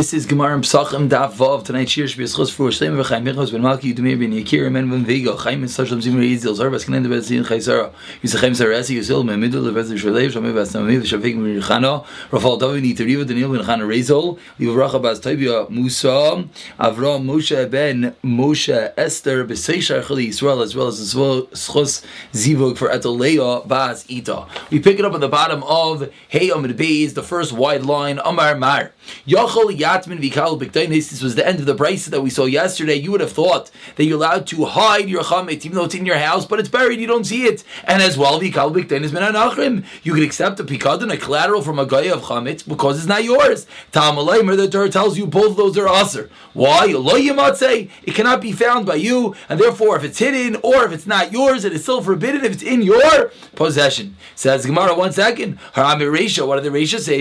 This 0.00 0.14
is 0.14 0.24
Gemara 0.24 0.54
and 0.54 0.64
Psachim 0.64 1.10
Daf 1.10 1.34
Vav. 1.34 1.62
Tonight's 1.62 1.90
shir 1.90 2.06
be 2.16 2.24
a 2.24 2.26
for 2.26 2.70
Shleim 2.70 2.96
v'chaim 2.96 3.22
Michos 3.22 3.52
ben 3.52 3.60
Malki 3.60 3.92
Yudumir 3.92 4.18
ben 4.18 4.32
Yakir 4.32 4.72
men 4.72 4.88
ben 4.88 5.04
Vega 5.04 5.36
Chaim 5.36 5.60
and 5.60 5.70
Sashlam 5.70 6.00
Zimri 6.00 6.34
Yizil 6.34 6.56
Zarvas 6.56 6.86
Kenen 6.86 7.04
Debet 7.04 7.20
Zin 7.20 7.44
Chaysara 7.44 7.92
Yisachem 8.22 8.52
Sarasi 8.52 8.96
Yusil 8.96 9.22
men 9.26 9.38
Middle 9.38 9.62
Levet 9.62 9.92
Shalev 9.98 10.32
Shamei 10.32 10.54
Bas 10.54 10.72
Namim 10.72 11.02
Shavik 11.02 11.36
ben 11.36 11.60
Chana 11.60 12.06
Rafal 12.30 12.58
David 12.58 12.82
Nitariva 12.82 13.26
Daniel 13.28 13.52
ben 13.52 13.60
Chana 13.60 13.82
Rezol 13.82 14.38
Yivracha 14.58 15.02
Bas 15.02 15.20
Taibia 15.20 15.68
Musa 15.68 16.48
Avram 16.78 17.26
Moshe 17.26 17.70
ben 17.70 18.16
Moshe 18.24 18.94
Esther 18.96 19.44
B'Seishar 19.44 20.02
Chali 20.02 20.28
Yisrael 20.28 20.62
as 20.64 20.74
well 20.74 20.88
as 20.88 21.12
the 21.12 21.46
schus 21.52 22.02
Zivug 22.32 22.78
for 22.78 22.88
Etolea 22.88 23.68
Bas 23.68 24.06
Ita. 24.10 24.46
We 24.70 24.80
pick 24.80 24.98
it 24.98 25.04
up 25.04 25.12
at 25.12 25.20
the 25.20 25.28
bottom 25.28 25.62
of 25.64 26.10
Hey 26.26 26.48
Amid 26.48 26.78
Beis, 26.78 27.12
the 27.12 27.22
first 27.22 27.52
wide 27.52 27.84
line 27.84 28.18
Amar 28.24 28.56
Mar. 28.56 28.92
Yachol 29.26 29.89
Yatmin 29.90 30.20
Vikal 30.20 30.56
Bikdainis. 30.60 31.10
This 31.10 31.20
was 31.20 31.34
the 31.34 31.44
end 31.44 31.58
of 31.58 31.66
the 31.66 31.74
brace 31.74 32.06
that 32.06 32.20
we 32.20 32.30
saw 32.30 32.44
yesterday. 32.44 32.94
You 32.94 33.10
would 33.10 33.20
have 33.20 33.32
thought 33.32 33.72
that 33.96 34.04
you're 34.04 34.18
allowed 34.18 34.46
to 34.48 34.64
hide 34.64 35.08
your 35.08 35.24
chametz, 35.24 35.66
even 35.66 35.74
though 35.74 35.84
it's 35.84 35.96
in 35.96 36.06
your 36.06 36.18
house, 36.18 36.46
but 36.46 36.60
it's 36.60 36.68
buried, 36.68 37.00
you 37.00 37.08
don't 37.08 37.24
see 37.24 37.42
it. 37.42 37.64
And 37.84 38.00
as 38.00 38.16
well, 38.16 38.40
Vikal 38.40 38.72
Bikdainis 38.72 39.08
Menanachrim. 39.08 39.84
You 40.04 40.14
could 40.14 40.22
accept 40.22 40.60
a 40.60 40.64
pikadon, 40.64 41.12
a 41.12 41.16
collateral 41.16 41.60
from 41.62 41.80
a 41.80 41.86
guy 41.86 42.04
of 42.04 42.22
chametz, 42.22 42.66
because 42.66 42.98
it's 42.98 43.08
not 43.08 43.24
yours. 43.24 43.66
Ta'amalaymer, 43.90 44.56
the 44.56 44.68
Torah 44.68 44.88
tells 44.88 45.18
you 45.18 45.26
both 45.26 45.56
those 45.56 45.76
are 45.76 45.88
aser. 45.88 46.30
Why? 46.52 46.86
Yamatse. 46.86 47.90
It 48.04 48.14
cannot 48.14 48.40
be 48.40 48.52
found 48.52 48.86
by 48.86 48.94
you, 48.94 49.34
and 49.48 49.58
therefore, 49.58 49.96
if 49.96 50.04
it's 50.04 50.20
hidden 50.20 50.54
or 50.62 50.84
if 50.84 50.92
it's 50.92 51.06
not 51.06 51.32
yours, 51.32 51.64
it 51.64 51.72
is 51.72 51.82
still 51.82 52.00
forbidden 52.00 52.44
if 52.44 52.52
it's 52.52 52.62
in 52.62 52.82
your 52.82 53.32
possession. 53.56 54.16
Says 54.36 54.66
Gemara, 54.66 54.94
one 54.94 55.10
second. 55.10 55.58
What 55.74 55.98
did 55.98 56.10
the 56.10 56.70
Resha 56.70 57.00
say? 57.00 57.20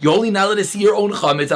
You 0.00 0.10
only 0.10 0.30
not 0.30 0.46
allowed 0.46 0.56
to 0.56 0.64
see 0.64 0.80
your 0.80 0.94
own 0.94 1.03
chametz, 1.12 1.50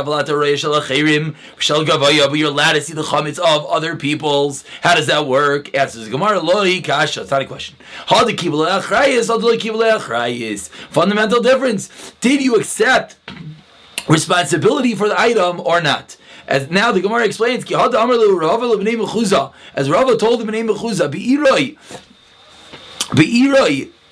but 2.31 2.39
you're 2.39 2.49
allowed 2.49 2.73
to 2.73 2.81
see 2.81 2.93
the 2.93 3.03
chametz 3.03 3.39
of 3.39 3.67
other 3.67 3.97
people's. 3.97 4.65
How 4.83 4.95
does 4.95 5.07
that 5.07 5.27
work? 5.27 5.75
Answers 5.77 6.09
Gemara, 6.09 6.41
Loi 6.41 6.81
Kasha. 6.81 7.23
It's 7.23 7.31
not 7.31 7.43
a 7.43 7.47
question. 7.47 7.77
Fundamental 10.91 11.43
difference. 11.43 12.13
Did 12.21 12.43
you 12.43 12.57
accept 12.57 13.17
responsibility 14.09 14.95
for 14.95 15.09
the 15.09 15.21
item 15.21 15.61
or 15.61 15.81
not? 15.81 16.17
As 16.47 16.71
now 16.71 16.93
the 16.93 17.01
Gemara 17.01 17.25
explains, 17.27 17.65
as 17.65 17.75
Rava 19.91 20.17
told 20.17 20.41
the 20.41 20.45
name 20.51 20.69
Mechuza, 20.69 21.11
Be'iroi, 21.11 21.77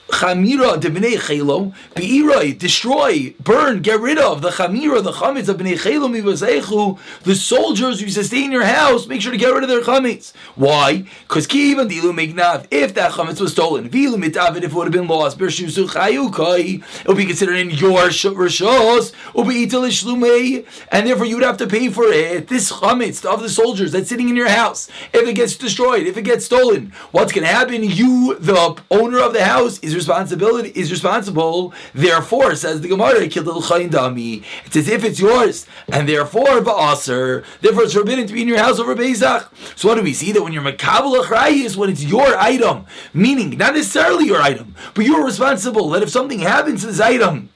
Chamira 0.09 0.79
de 0.79 0.89
bnei 0.89 1.17
chelo 1.19 1.75
beiroi 1.97 2.57
destroy 2.57 3.35
burn 3.41 3.83
get 3.83 3.99
rid 3.99 4.19
of 4.19 4.41
the 4.41 4.51
chamira 4.51 5.03
the 5.03 5.11
chametz 5.11 5.49
of 5.49 5.57
bnei 5.57 5.75
chelo 5.75 6.09
mivazechu 6.09 6.97
the 7.25 7.35
soldiers 7.35 8.01
who 8.01 8.09
sustain 8.09 8.53
your 8.53 8.65
house 8.65 9.09
make 9.09 9.21
sure 9.21 9.33
to 9.33 9.39
get 9.39 9.53
rid 9.53 9.65
of 9.65 9.69
their 9.69 9.81
chametz. 9.81 10.33
Why? 10.55 11.05
Because 11.27 11.49
ki 11.49 11.73
even 11.73 11.89
dilu 11.89 12.15
mignav 12.15 12.69
if 12.71 12.95
that 12.95 13.13
chametz 13.13 13.41
was 13.41 13.51
stolen 13.51 13.91
vilu 13.91 14.15
mitavid 14.15 14.59
if 14.59 14.67
it 14.67 14.73
would 14.75 14.85
have 14.85 14.93
been 14.93 15.09
lost 15.09 15.39
bershusu 15.39 15.89
chayukai 15.89 17.01
it 17.01 17.09
would 17.09 17.17
be 17.17 17.27
considered 17.27 17.57
in 17.57 17.71
your 17.71 18.03
rishos 18.05 19.13
ishlumei 19.35 20.65
and 20.93 21.09
therefore 21.09 21.27
you 21.27 21.35
would 21.35 21.45
have 21.45 21.57
to 21.57 21.67
pay 21.67 21.89
for 21.89 22.05
it. 22.05 22.47
This 22.47 22.71
chametz 22.71 23.25
of 23.25 23.43
the 23.43 23.49
soldiers 23.49 23.91
that's 23.91 24.09
sitting 24.09 24.29
in 24.29 24.37
your 24.37 24.51
house 24.51 24.89
if 25.13 25.27
it 25.29 25.35
gets 25.35 25.57
destroyed 25.57 26.07
if 26.07 26.17
it 26.17 26.23
gets 26.23 26.45
stolen 26.45 26.93
what's 27.11 27.33
going 27.33 27.45
to 27.45 27.53
happen? 27.53 27.83
You 27.83 28.37
the 28.39 28.81
owner 28.93 29.19
of 29.19 29.33
the 29.33 29.45
house 29.45 29.81
is 29.81 29.96
responsibility 29.97 30.71
is 30.75 30.91
responsible. 30.91 31.75
Therefore, 31.95 32.55
says 32.55 32.81
the 32.81 32.89
Gemara, 32.89 33.23
it's 33.23 34.77
as 34.77 34.89
if 34.89 35.05
it's 35.05 35.19
yours, 35.19 35.67
and 35.89 36.09
therefore 36.09 36.61
ba'aser. 36.61 37.45
Therefore, 37.61 37.85
it's 37.85 37.95
forbidden 37.95 38.27
to 38.27 38.33
be 38.33 38.43
in 38.43 38.49
your 38.49 38.59
house 38.59 38.79
over 38.79 38.95
Pesach. 38.95 39.53
So, 39.75 39.89
what 39.89 39.97
do 39.97 40.03
we 40.03 40.13
see 40.13 40.33
that 40.33 40.43
when 40.43 40.53
you're 40.53 40.63
makabel 40.63 41.17
is 41.65 41.77
when 41.77 41.91
it's 41.91 42.05
your 42.05 42.37
item, 42.39 42.87
meaning 43.13 43.57
not 43.59 43.75
necessarily 43.75 44.27
your 44.27 44.41
item, 44.41 44.75
but 44.95 45.05
you're 45.05 45.25
responsible. 45.25 45.91
That 45.91 46.03
if 46.03 46.11
something 46.11 46.41
happens 46.41 46.83
to 46.83 46.89
this 46.89 47.01
item, 47.01 47.51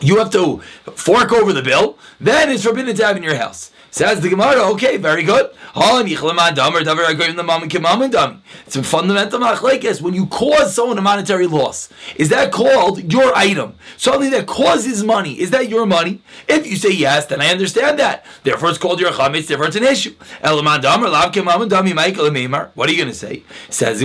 you 0.00 0.18
have 0.18 0.30
to 0.30 0.58
fork 0.94 1.32
over 1.32 1.52
the 1.52 1.62
bill. 1.62 1.98
Then 2.20 2.50
it's 2.50 2.64
forbidden 2.64 2.94
to 2.96 3.06
have 3.06 3.16
in 3.16 3.22
your 3.22 3.36
house. 3.36 3.70
Says 3.96 4.20
the 4.20 4.28
Gemara, 4.28 4.60
okay, 4.72 4.98
very 4.98 5.22
good. 5.22 5.48
It's 5.74 6.20
a 8.76 8.82
fundamental 8.82 9.40
machlekes. 9.40 10.02
When 10.02 10.12
you 10.12 10.26
cause 10.26 10.74
someone 10.74 10.98
a 10.98 11.00
monetary 11.00 11.46
loss, 11.46 11.88
is 12.16 12.28
that 12.28 12.52
called 12.52 13.10
your 13.10 13.34
item? 13.34 13.74
Something 13.96 14.32
that 14.32 14.46
causes 14.46 15.02
money, 15.02 15.40
is 15.40 15.50
that 15.50 15.70
your 15.70 15.86
money? 15.86 16.20
If 16.46 16.66
you 16.66 16.76
say 16.76 16.92
yes, 16.92 17.24
then 17.24 17.40
I 17.40 17.48
understand 17.48 17.98
that. 17.98 18.26
Therefore, 18.42 18.68
it's 18.68 18.76
called 18.76 19.00
your 19.00 19.12
chametz. 19.12 19.46
Therefore, 19.46 19.68
it's 19.68 19.76
an 19.76 19.84
issue. 19.84 20.14
What 20.42 20.66
are 22.88 22.92
you 22.92 22.98
going 22.98 23.08
to 23.08 23.14
say? 23.14 23.44
Says 23.70 24.00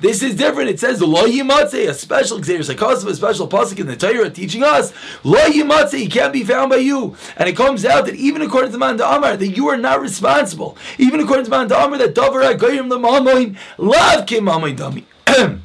This 0.00 0.22
is 0.22 0.36
different. 0.36 0.70
It 0.70 0.80
says 0.80 1.02
lo 1.02 1.26
yimatze, 1.26 1.88
a 1.88 1.94
special 1.94 2.38
example, 2.38 2.90
a 2.90 3.14
special 3.14 3.48
pasuk 3.48 3.80
in 3.80 3.88
the 3.88 3.96
Torah 3.96 4.30
teaching 4.30 4.62
us 4.62 4.92
lo 5.24 5.40
yimatze. 5.40 5.98
He 5.98 6.08
can't 6.08 6.32
be 6.32 6.44
found 6.44 6.70
by 6.70 6.76
you, 6.76 7.16
and 7.36 7.48
it 7.48 7.56
comes 7.64 7.84
out 7.86 8.04
that 8.04 8.14
even 8.16 8.42
according 8.42 8.72
to 8.72 8.78
Man 8.78 9.00
Amar, 9.00 9.36
that 9.36 9.48
you 9.48 9.68
are 9.68 9.76
not 9.76 10.00
responsible. 10.00 10.76
Even 10.98 11.20
according 11.20 11.46
to 11.46 11.50
Man 11.50 11.72
Amar, 11.72 11.96
that 11.98 12.14
Davar 12.14 12.54
Agoyim 12.54 12.90
the 12.90 12.98
Mamoin, 12.98 13.56
love 13.78 14.26
Kim 14.26 14.46
Dami. 14.46 15.04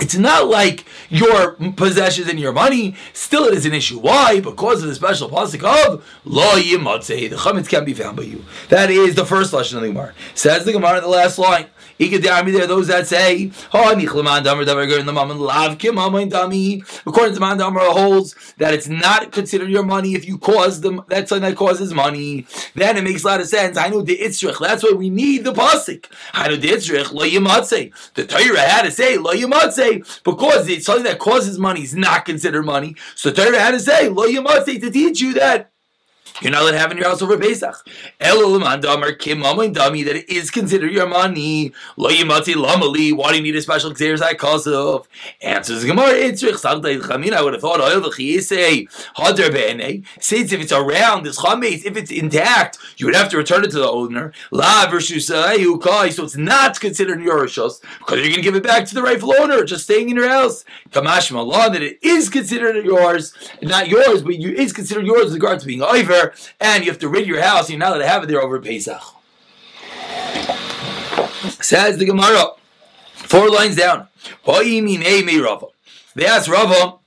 It's 0.00 0.16
not 0.16 0.48
like 0.48 0.86
your 1.10 1.52
possessions 1.76 2.26
and 2.26 2.40
your 2.40 2.52
money. 2.52 2.96
Still, 3.12 3.44
it 3.44 3.54
is 3.54 3.66
an 3.66 3.74
issue. 3.74 3.98
Why? 3.98 4.40
Because 4.40 4.82
of 4.82 4.88
the 4.88 4.94
special 4.94 5.28
pasuk 5.28 5.62
of 5.62 6.04
lo 6.24 6.54
yimatze. 6.56 7.28
The 7.28 7.36
chametz 7.36 7.68
can 7.68 7.84
be 7.84 7.92
found 7.92 8.16
by 8.16 8.22
you. 8.24 8.44
That 8.70 8.90
is 8.90 9.14
the 9.14 9.26
first 9.26 9.52
lesson 9.52 9.76
of 9.76 9.82
the 9.82 9.88
Gemara. 9.88 10.14
Says 10.34 10.64
the 10.64 10.72
Gemara 10.72 10.96
in 10.96 11.02
the 11.02 11.08
last 11.08 11.38
line. 11.38 11.66
There 12.08 12.32
are 12.32 12.66
those 12.66 12.88
that 12.88 13.06
say, 13.06 13.50
according 13.68 14.06
to 14.06 14.22
Damar 17.58 17.80
holds 17.92 18.34
that 18.58 18.74
it's 18.74 18.88
not 18.88 19.32
considered 19.32 19.70
your 19.70 19.82
money 19.82 20.14
if 20.14 20.26
you 20.26 20.38
cause 20.38 20.80
them, 20.80 21.02
that's 21.08 21.28
something 21.28 21.50
that 21.50 21.56
causes 21.56 21.92
money. 21.92 22.46
Then 22.74 22.96
it 22.96 23.04
makes 23.04 23.24
a 23.24 23.26
lot 23.26 23.40
of 23.40 23.48
sense. 23.48 23.76
I 23.76 23.88
know 23.88 24.02
the 24.02 24.16
Itzrich, 24.18 24.58
that's 24.58 24.82
why 24.82 24.92
we 24.92 25.10
need 25.10 25.44
the 25.44 25.52
Pasik. 25.52 26.06
I 26.32 26.48
know 26.48 26.56
the 26.56 26.68
Itzrich, 26.68 27.12
lo 27.12 27.24
yimatze. 27.26 27.92
The 28.14 28.26
Torah 28.26 28.60
had 28.60 28.82
to 28.82 28.90
say, 28.90 29.18
lo 29.18 29.32
yimatze, 29.32 30.22
because 30.24 30.68
it's 30.68 30.86
something 30.86 31.04
that 31.04 31.18
causes 31.18 31.58
money 31.58 31.82
is 31.82 31.94
not 31.94 32.24
considered 32.24 32.62
money. 32.64 32.96
So 33.14 33.30
Torah 33.32 33.58
had 33.58 33.72
to 33.72 33.80
say, 33.80 34.08
lo 34.08 34.26
yimatze, 34.26 34.80
to 34.80 34.90
teach 34.90 35.20
you 35.20 35.34
that 35.34 35.71
you're 36.40 36.50
not 36.50 36.62
allowed 36.62 36.72
to 36.72 36.78
have 36.78 36.90
in 36.90 36.98
your 36.98 37.08
house 37.08 37.22
over 37.22 37.38
Pesach. 37.38 37.76
dami 38.20 40.04
that 40.04 40.16
it 40.16 40.28
is 40.28 40.50
considered 40.50 40.90
your 40.90 41.06
money. 41.06 41.72
Lo 41.96 42.10
yimati 42.10 42.54
lamali. 42.54 43.12
Why 43.12 43.30
do 43.30 43.36
you 43.36 43.42
need 43.42 43.56
a 43.56 43.62
special 43.62 43.92
xeris 43.92 44.22
I 44.22 44.34
cause 44.34 44.66
of? 44.66 45.08
Answers 45.40 45.84
Gemara. 45.84 46.12
I 46.12 47.42
would 47.42 47.52
have 47.52 47.62
thought 47.62 47.80
oil 47.80 48.00
the 48.00 48.88
hadar 49.16 49.52
be'ene. 49.52 50.04
Since 50.20 50.52
if 50.52 50.60
it's 50.60 50.72
around 50.72 51.24
this 51.24 51.38
chametz, 51.38 51.84
if 51.84 51.96
it's 51.96 52.10
intact, 52.10 52.78
you 52.96 53.06
would 53.06 53.14
have 53.14 53.28
to 53.30 53.36
return 53.36 53.64
it 53.64 53.70
to 53.72 53.78
the 53.78 53.90
owner. 53.90 54.32
La 54.50 54.88
versus 54.90 55.26
so 55.26 56.24
it's 56.24 56.36
not 56.36 56.80
considered 56.80 57.20
your 57.20 57.44
rishos 57.44 57.80
because 57.98 58.18
you're 58.18 58.28
going 58.28 58.36
to 58.36 58.42
give 58.42 58.54
it 58.54 58.62
back 58.62 58.84
to 58.86 58.94
the 58.94 59.02
rightful 59.02 59.34
owner, 59.34 59.64
just 59.64 59.84
staying 59.84 60.10
in 60.10 60.16
your 60.16 60.28
house. 60.28 60.64
Kamash 60.90 61.30
malah 61.32 61.72
that 61.72 61.82
it 61.82 61.98
is 62.02 62.28
considered 62.28 62.84
yours, 62.84 63.34
not 63.62 63.88
yours, 63.88 64.22
but 64.22 64.38
you 64.38 64.52
is 64.52 64.72
considered 64.72 65.06
yours 65.06 65.26
with 65.26 65.34
regard 65.34 65.60
to 65.60 65.66
being 65.66 65.82
over 65.82 66.21
and 66.60 66.84
you 66.84 66.90
have 66.90 67.00
to 67.00 67.08
rid 67.08 67.26
your 67.26 67.40
house, 67.42 67.70
you're 67.70 67.78
not 67.78 67.90
allowed 67.90 67.98
to 67.98 68.08
have 68.08 68.22
it 68.24 68.26
there 68.26 68.42
over 68.42 68.60
Pesach. 68.60 69.02
Says 71.60 71.98
the 71.98 72.04
Gemara, 72.04 72.52
four 73.14 73.48
lines 73.50 73.76
down. 73.76 74.08
They 76.14 76.26
ask 76.26 76.50
Rava 76.50 76.98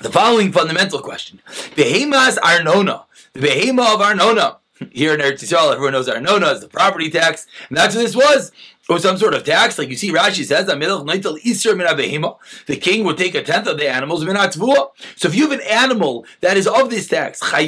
the 0.00 0.10
following 0.10 0.52
fundamental 0.52 1.00
question. 1.00 1.40
Behemas 1.76 2.38
Arnona, 2.38 3.04
the 3.32 3.40
behema 3.40 3.94
of 3.94 4.00
Arnona. 4.00 4.58
Here 4.90 5.14
in 5.14 5.20
Eretz 5.20 5.44
Yisrael, 5.44 5.72
everyone 5.72 5.92
knows 5.92 6.08
Arnona 6.08 6.52
is 6.54 6.60
the 6.60 6.66
property 6.66 7.08
tax, 7.08 7.46
and 7.68 7.78
that's 7.78 7.94
what 7.94 8.02
this 8.02 8.16
was 8.16 8.50
or 8.92 8.98
some 8.98 9.16
sort 9.16 9.34
of 9.34 9.44
tax, 9.44 9.78
like 9.78 9.88
you 9.88 9.96
see 9.96 10.12
Rashi 10.12 10.44
says, 10.44 10.66
the 12.66 12.76
king 12.76 13.04
would 13.04 13.16
take 13.16 13.34
a 13.34 13.42
tenth 13.42 13.66
of 13.66 13.78
the 13.78 13.88
animals. 13.88 14.20
So 14.22 15.28
if 15.28 15.34
you 15.34 15.48
have 15.48 15.58
an 15.58 15.66
animal 15.66 16.26
that 16.40 16.56
is 16.56 16.66
of 16.66 16.90
this 16.90 17.08
tax, 17.08 17.42
or 17.42 17.56
do 17.56 17.64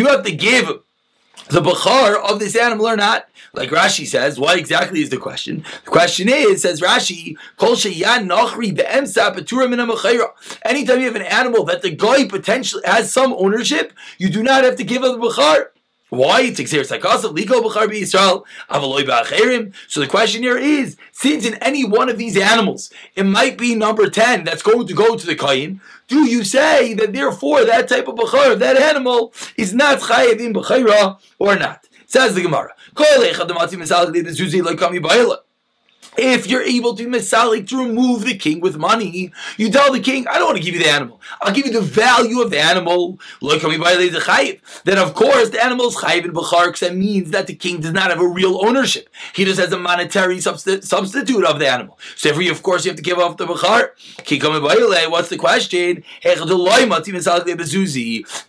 you 0.00 0.06
have 0.08 0.22
to 0.24 0.32
give 0.32 0.80
the 1.48 1.60
bachar 1.60 2.16
of 2.30 2.40
this 2.40 2.56
animal 2.56 2.88
or 2.88 2.96
not? 2.96 3.28
Like 3.52 3.70
Rashi 3.70 4.06
says, 4.06 4.38
what 4.38 4.58
exactly 4.58 5.00
is 5.00 5.10
the 5.10 5.16
question? 5.16 5.64
The 5.84 5.90
question 5.90 6.28
is, 6.28 6.62
says 6.62 6.80
Rashi, 6.82 7.36
Anytime 10.64 10.98
you 10.98 11.06
have 11.06 11.16
an 11.16 11.22
animal 11.22 11.64
that 11.64 11.82
the 11.82 11.90
guy 11.90 12.26
potentially 12.28 12.82
has 12.84 13.10
some 13.10 13.32
ownership, 13.32 13.92
you 14.18 14.28
do 14.28 14.42
not 14.42 14.64
have 14.64 14.76
to 14.76 14.84
give 14.84 15.02
up 15.02 15.18
the 15.18 15.26
bachar. 15.26 15.68
Why? 16.08 16.52
So 16.54 16.62
the 16.62 16.96
question 20.08 20.42
here 20.42 20.56
is, 20.56 20.96
since 21.12 21.44
in 21.44 21.54
any 21.54 21.84
one 21.84 22.08
of 22.08 22.16
these 22.16 22.36
animals, 22.36 22.92
it 23.16 23.24
might 23.24 23.58
be 23.58 23.74
number 23.74 24.08
10 24.08 24.44
that's 24.44 24.62
going 24.62 24.86
to 24.86 24.94
go 24.94 25.16
to 25.16 25.26
the 25.26 25.34
Kayin, 25.34 25.80
do 26.06 26.28
you 26.28 26.44
say 26.44 26.94
that 26.94 27.12
therefore 27.12 27.64
that 27.64 27.88
type 27.88 28.06
of 28.06 28.14
Bechar, 28.14 28.56
that 28.58 28.76
animal, 28.76 29.34
is 29.56 29.74
not 29.74 29.98
Chayiv 29.98 30.38
in 30.38 30.54
or 31.38 31.56
not? 31.56 31.88
Says 32.06 32.36
the 32.36 32.42
Gemara 32.42 32.72
if 36.18 36.46
you're 36.46 36.62
able 36.62 36.94
to 36.96 37.06
misalik 37.06 37.68
to 37.68 37.78
remove 37.78 38.24
the 38.24 38.36
king 38.36 38.60
with 38.60 38.76
money, 38.76 39.32
you 39.56 39.70
tell 39.70 39.92
the 39.92 40.00
king, 40.00 40.26
I 40.28 40.38
don't 40.38 40.46
want 40.46 40.58
to 40.58 40.62
give 40.62 40.74
you 40.74 40.80
the 40.80 40.90
animal. 40.90 41.20
I'll 41.40 41.54
give 41.54 41.66
you 41.66 41.72
the 41.72 41.80
value 41.80 42.40
of 42.40 42.50
the 42.50 42.60
animal. 42.60 43.18
Then 43.40 44.98
of 44.98 45.14
course 45.14 45.50
the 45.50 45.64
animal 45.64 45.88
is 45.88 45.96
chayiv 45.96 46.24
in 46.24 46.32
bachar 46.32 46.78
that 46.80 46.96
means 46.96 47.30
that 47.30 47.46
the 47.46 47.54
king 47.54 47.80
does 47.80 47.92
not 47.92 48.10
have 48.10 48.20
a 48.20 48.26
real 48.26 48.64
ownership. 48.66 49.08
He 49.34 49.44
just 49.44 49.60
has 49.60 49.72
a 49.72 49.78
monetary 49.78 50.36
substi- 50.38 50.84
substitute 50.84 51.44
of 51.44 51.58
the 51.58 51.68
animal. 51.68 51.98
So 52.16 52.30
every 52.30 52.48
of 52.48 52.62
course 52.62 52.84
you 52.84 52.90
have 52.90 52.96
to 52.96 53.02
give 53.02 53.18
off 53.18 53.36
the 53.36 53.46
bachar. 53.46 53.90
What's 55.10 55.28
the 55.28 55.36
question? 55.36 56.04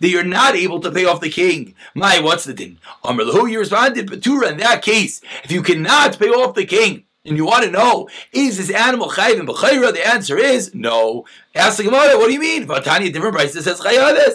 That 0.00 0.08
you're 0.08 0.24
not 0.24 0.54
able 0.54 0.80
to 0.80 0.90
pay 0.90 1.04
off 1.04 1.20
the 1.20 1.30
king. 1.30 1.74
My, 1.94 2.20
what's 2.20 2.44
the 2.44 2.54
din? 2.54 2.78
Who 3.04 3.46
you 3.46 3.60
responded, 3.60 4.08
Batura, 4.08 4.50
in 4.52 4.58
that 4.58 4.82
case, 4.82 5.20
if 5.44 5.50
you 5.50 5.62
cannot 5.62 6.18
pay 6.18 6.28
off 6.28 6.54
the 6.54 6.64
king, 6.64 7.04
and 7.28 7.36
you 7.36 7.44
want 7.44 7.64
to 7.64 7.70
know, 7.70 8.08
is 8.32 8.56
this 8.56 8.70
animal 8.70 9.10
chayiv 9.10 9.38
in 9.38 9.46
b'chayra? 9.46 9.92
The 9.92 10.06
answer 10.06 10.36
is 10.36 10.74
no. 10.74 11.24
Ask 11.54 11.78
the 11.78 11.84
Gemara, 11.84 12.16
what 12.18 12.26
do 12.26 12.32
you 12.32 12.40
mean? 12.40 12.66
Vatani, 12.66 13.12
different 13.12 13.34
price 13.34 13.52
that 13.54 13.62
says 13.62 13.80
chayavis. 13.80 14.34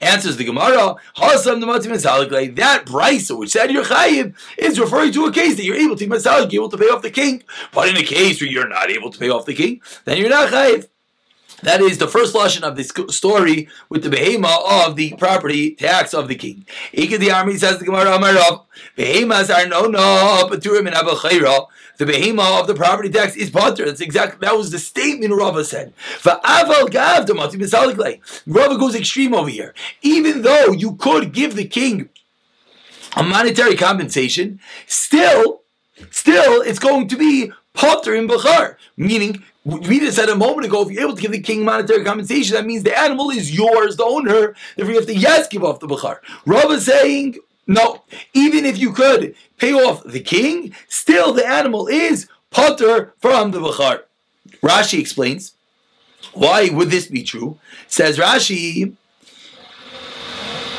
Answers 0.00 0.36
the 0.36 0.44
Gemara, 0.44 0.96
hasam 1.16 1.60
the. 1.60 2.52
That 2.54 2.86
price 2.86 3.30
which 3.30 3.50
said 3.50 3.70
you're 3.70 3.84
chayiv 3.84 4.34
is 4.58 4.78
referring 4.78 5.12
to 5.12 5.26
a 5.26 5.32
case 5.32 5.56
that 5.56 5.64
you're 5.64 5.76
able 5.76 5.96
to 5.96 6.06
masalik, 6.06 6.52
able 6.52 6.68
to 6.68 6.78
pay 6.78 6.88
off 6.88 7.02
the 7.02 7.10
king. 7.10 7.42
But 7.72 7.88
in 7.88 7.96
a 7.96 8.02
case 8.02 8.40
where 8.40 8.50
you're 8.50 8.68
not 8.68 8.90
able 8.90 9.10
to 9.10 9.18
pay 9.18 9.30
off 9.30 9.46
the 9.46 9.54
king, 9.54 9.80
then 10.04 10.18
you're 10.18 10.30
not 10.30 10.50
chayiv. 10.50 10.88
That 11.62 11.80
is 11.80 11.96
the 11.96 12.08
first 12.08 12.34
lesson 12.34 12.62
of 12.62 12.76
this 12.76 12.92
story 13.08 13.68
with 13.88 14.02
the 14.02 14.10
behema 14.10 14.86
of 14.86 14.96
the 14.96 15.14
property 15.14 15.74
tax 15.74 16.12
of 16.12 16.28
the 16.28 16.34
king. 16.34 16.66
Ikad 16.92 17.20
the 17.20 17.30
army 17.30 17.56
says 17.56 17.78
the 17.78 17.86
Gemara 17.86 18.18
Amarav, 18.18 18.64
behemas 18.98 19.54
are 19.54 19.66
no 19.66 19.86
no 19.86 20.46
paturim 20.50 20.86
in. 20.86 20.94
The 21.98 22.04
behema 22.04 22.60
of 22.60 22.66
the 22.66 22.74
property 22.74 23.08
tax 23.08 23.36
is 23.36 23.50
potter. 23.50 23.84
That's 23.84 24.00
exactly 24.00 24.38
that 24.40 24.56
was 24.56 24.70
the 24.70 24.78
statement 24.78 25.32
Rava 25.32 25.64
said. 25.64 25.92
Rava 26.24 26.88
goes 28.78 28.94
extreme 28.94 29.34
over 29.34 29.48
here. 29.48 29.74
Even 30.02 30.42
though 30.42 30.72
you 30.72 30.96
could 30.96 31.32
give 31.32 31.54
the 31.54 31.66
king 31.66 32.08
a 33.16 33.22
monetary 33.22 33.76
compensation, 33.76 34.60
still, 34.86 35.62
still 36.10 36.62
it's 36.62 36.80
going 36.80 37.06
to 37.08 37.16
be 37.16 37.52
potter 37.74 38.14
in 38.14 38.26
Bachar, 38.26 38.76
meaning 38.96 39.44
we 39.64 39.98
just 39.98 40.16
said 40.16 40.28
a 40.28 40.36
moment 40.36 40.66
ago, 40.66 40.82
if 40.82 40.90
you're 40.90 41.04
able 41.04 41.16
to 41.16 41.22
give 41.22 41.32
the 41.32 41.40
king 41.40 41.64
monetary 41.64 42.04
compensation, 42.04 42.54
that 42.54 42.66
means 42.66 42.82
the 42.82 42.98
animal 42.98 43.30
is 43.30 43.56
yours, 43.56 43.96
the 43.96 44.04
owner. 44.04 44.54
Therefore, 44.76 44.92
you 44.92 44.98
have 44.98 45.06
to 45.06 45.16
yes 45.16 45.48
give 45.48 45.64
off 45.64 45.80
the 45.80 45.86
bukhar. 45.86 46.18
Rav 46.44 46.70
is 46.70 46.84
saying 46.84 47.36
no. 47.66 48.02
Even 48.32 48.64
if 48.64 48.78
you 48.78 48.92
could 48.92 49.34
pay 49.58 49.72
off 49.72 50.04
the 50.04 50.20
king, 50.20 50.74
still 50.88 51.32
the 51.32 51.46
animal 51.46 51.86
is 51.86 52.28
potter 52.50 53.14
from 53.18 53.50
the 53.50 53.60
bukhar. 53.60 54.02
Rashi 54.62 54.98
explains 54.98 55.52
why 56.32 56.68
would 56.70 56.90
this 56.90 57.06
be 57.06 57.22
true. 57.22 57.58
Says 57.86 58.18
Rashi. 58.18 58.94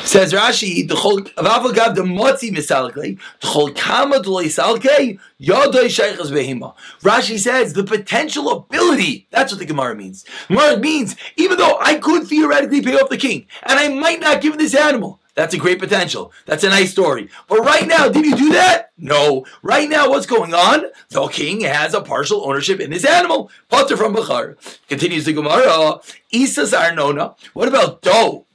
Says 0.04 0.32
Rashi, 0.32 0.86
the 0.86 0.94
chol 0.94 1.28
avavagav 1.34 1.96
the 1.96 2.02
motzi 2.02 2.50
misalkei, 2.50 3.18
chol 3.40 3.74
kama 3.74 4.20
salkei 4.20 5.18
yodoi 5.40 5.86
sheichas 5.86 6.30
behima. 6.30 6.74
Rashi 7.00 7.38
says 7.38 7.72
the 7.72 7.82
potential 7.82 8.50
ability. 8.50 9.26
That's 9.30 9.52
what 9.52 9.58
the 9.58 9.66
Gemara 9.66 9.96
means. 9.96 10.24
Gemara 10.46 10.76
means 10.78 11.16
even 11.36 11.58
though 11.58 11.76
I 11.80 11.96
could 11.96 12.28
theoretically 12.28 12.82
pay 12.82 12.94
off 12.94 13.08
the 13.08 13.16
king, 13.16 13.46
and 13.64 13.80
I 13.80 13.88
might 13.88 14.20
not 14.20 14.40
give 14.40 14.58
this 14.58 14.76
animal. 14.76 15.18
That's 15.36 15.54
a 15.54 15.58
great 15.58 15.78
potential. 15.78 16.32
That's 16.46 16.64
a 16.64 16.70
nice 16.70 16.90
story. 16.90 17.28
But 17.46 17.60
right 17.60 17.86
now, 17.86 18.08
did 18.08 18.24
you 18.24 18.36
do 18.36 18.52
that? 18.54 18.90
No. 18.96 19.44
Right 19.62 19.88
now, 19.88 20.08
what's 20.08 20.26
going 20.26 20.54
on? 20.54 20.86
The 21.10 21.28
king 21.28 21.60
has 21.60 21.92
a 21.92 22.00
partial 22.00 22.48
ownership 22.48 22.80
in 22.80 22.90
this 22.90 23.04
animal. 23.04 23.50
Potter 23.68 23.98
from 23.98 24.14
Bachar. 24.14 24.56
Continues 24.88 25.26
the 25.26 25.34
Gemara. 25.34 26.00
Isas 26.32 26.72
Arnona. 26.72 27.36
What 27.52 27.68
about 27.68 28.00
dough? 28.00 28.46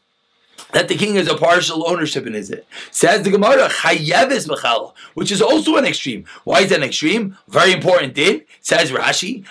that 0.74 0.88
the 0.88 0.96
king 0.96 1.16
has 1.16 1.28
a 1.28 1.36
partial 1.36 1.88
ownership 1.88 2.26
in 2.26 2.36
is 2.36 2.50
it. 2.50 2.66
Says 2.92 3.24
the 3.24 3.32
Gemara, 3.32 3.68
chayeves 3.68 4.48
b'chal, 4.48 4.94
which 5.14 5.32
is 5.32 5.42
also 5.42 5.76
an 5.76 5.86
extreme. 5.86 6.26
Why 6.44 6.62
is 6.62 6.70
that 6.70 6.78
an 6.78 6.84
extreme? 6.84 7.38
Very 7.48 7.74
important 7.74 8.14
din. 8.14 8.44
Says 8.62 8.92
Rashi, 8.92 9.46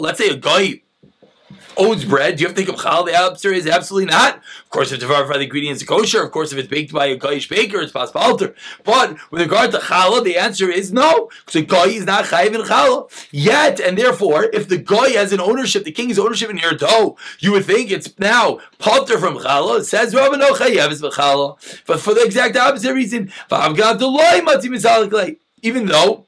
Let's 0.00 0.18
say 0.18 0.28
a 0.28 0.36
guy 0.36 0.82
owes 1.76 2.04
bread, 2.04 2.36
do 2.36 2.42
you 2.42 2.48
have 2.48 2.56
to 2.56 2.64
think 2.64 2.76
of 2.76 2.82
chal? 2.82 3.04
The 3.04 3.16
answer 3.16 3.52
is 3.52 3.66
absolutely 3.66 4.10
not. 4.10 4.36
Of 4.36 4.70
course, 4.70 4.92
if 4.92 4.96
it's 4.96 5.04
verify 5.04 5.34
the 5.34 5.44
ingredients 5.44 5.82
are 5.82 5.86
kosher, 5.86 6.22
of 6.22 6.32
course, 6.32 6.52
if 6.52 6.58
it's 6.58 6.68
baked 6.68 6.92
by 6.92 7.06
a 7.06 7.18
goyish 7.18 7.48
baker, 7.48 7.80
it's 7.80 7.92
possible 7.92 8.20
alter. 8.20 8.54
But 8.84 9.16
with 9.30 9.42
regard 9.42 9.72
to 9.72 9.78
challah, 9.78 10.24
the 10.24 10.36
answer 10.36 10.70
is 10.70 10.92
no, 10.92 11.30
because 11.52 11.88
a 11.88 11.88
is 11.88 12.06
not 12.06 12.24
chayiv 12.26 12.54
in 12.54 12.62
challah. 12.62 13.28
Yet, 13.30 13.80
and 13.80 13.96
therefore, 13.96 14.44
if 14.52 14.68
the 14.68 14.78
goy 14.78 15.12
has 15.14 15.32
an 15.32 15.40
ownership, 15.40 15.84
the 15.84 15.92
king's 15.92 16.18
ownership 16.18 16.50
in 16.50 16.58
your 16.58 16.74
dough, 16.74 17.16
you 17.38 17.52
would 17.52 17.64
think 17.64 17.90
it's 17.90 18.18
now 18.18 18.60
palter 18.78 19.18
from 19.18 19.36
challah. 19.36 19.80
It 19.80 19.84
says 19.84 20.14
Rabbi 20.14 20.36
no 20.36 20.52
chayiv 20.52 20.90
is 20.90 21.02
challah. 21.02 21.82
But 21.86 22.00
for 22.00 22.14
the 22.14 22.24
exact 22.24 22.56
opposite 22.56 22.94
reason, 22.94 23.32
even 25.62 25.86
though 25.86 26.26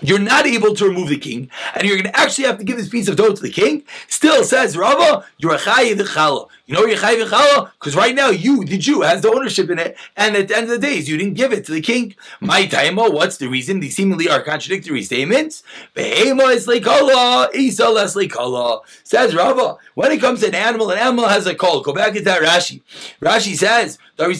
you're 0.00 0.18
not 0.18 0.46
able 0.46 0.74
to 0.74 0.86
remove 0.86 1.08
the 1.08 1.18
king, 1.18 1.50
and 1.74 1.86
you're 1.86 1.96
going 1.96 2.10
to 2.10 2.18
actually 2.18 2.44
have 2.44 2.58
to 2.58 2.64
give 2.64 2.76
this 2.76 2.88
piece 2.88 3.08
of 3.08 3.16
dough 3.16 3.34
to 3.34 3.42
the 3.42 3.50
king, 3.50 3.84
still 4.08 4.44
says 4.44 4.76
Rava, 4.76 5.26
you're 5.38 5.54
a 5.54 5.58
chayiv. 5.58 6.48
You 6.70 6.76
know 6.76 6.86
you're? 6.86 7.70
Because 7.80 7.96
right 7.96 8.14
now 8.14 8.28
you, 8.28 8.64
the 8.64 8.78
Jew, 8.78 9.00
has 9.00 9.22
the 9.22 9.32
ownership 9.32 9.68
in 9.70 9.80
it, 9.80 9.96
and 10.16 10.36
at 10.36 10.46
the 10.46 10.56
end 10.56 10.70
of 10.70 10.80
the 10.80 10.86
days, 10.86 11.08
you 11.08 11.16
didn't 11.16 11.34
give 11.34 11.52
it 11.52 11.64
to 11.64 11.72
the 11.72 11.80
king. 11.80 12.14
My 12.40 12.62
taimo, 12.62 13.12
what's 13.12 13.38
the 13.38 13.48
reason? 13.48 13.80
These 13.80 13.96
seemingly 13.96 14.28
are 14.28 14.40
contradictory 14.40 15.02
statements. 15.02 15.64
Behema 15.96 16.54
is 16.54 16.68
leikala, 16.68 17.52
isa 17.52 17.88
less 17.88 18.14
leikala. 18.14 18.82
Says 19.02 19.34
Rava, 19.34 19.78
when 19.96 20.12
it 20.12 20.20
comes 20.20 20.42
to 20.42 20.46
an 20.46 20.54
animal, 20.54 20.92
an 20.92 20.98
animal 20.98 21.26
has 21.26 21.44
a 21.48 21.56
call. 21.56 21.80
Go 21.80 21.92
back 21.92 22.10
into 22.10 22.22
that 22.22 22.40
Rashi. 22.40 22.82
Rashi 23.20 23.56
says, 23.56 23.98
if 24.22 24.36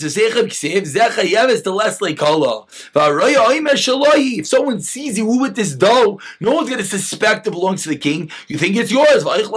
someone 4.46 4.80
sees 4.80 5.16
you 5.16 5.24
with 5.24 5.56
this 5.56 5.74
dough, 5.74 6.20
no 6.38 6.52
one's 6.52 6.68
going 6.68 6.82
to 6.82 6.86
suspect 6.86 7.46
it 7.46 7.50
belongs 7.50 7.84
to 7.84 7.88
the 7.88 7.96
king. 7.96 8.30
You 8.46 8.58
think 8.58 8.76
it's 8.76 8.92
yours. 8.92 9.22
Someone's 9.22 9.48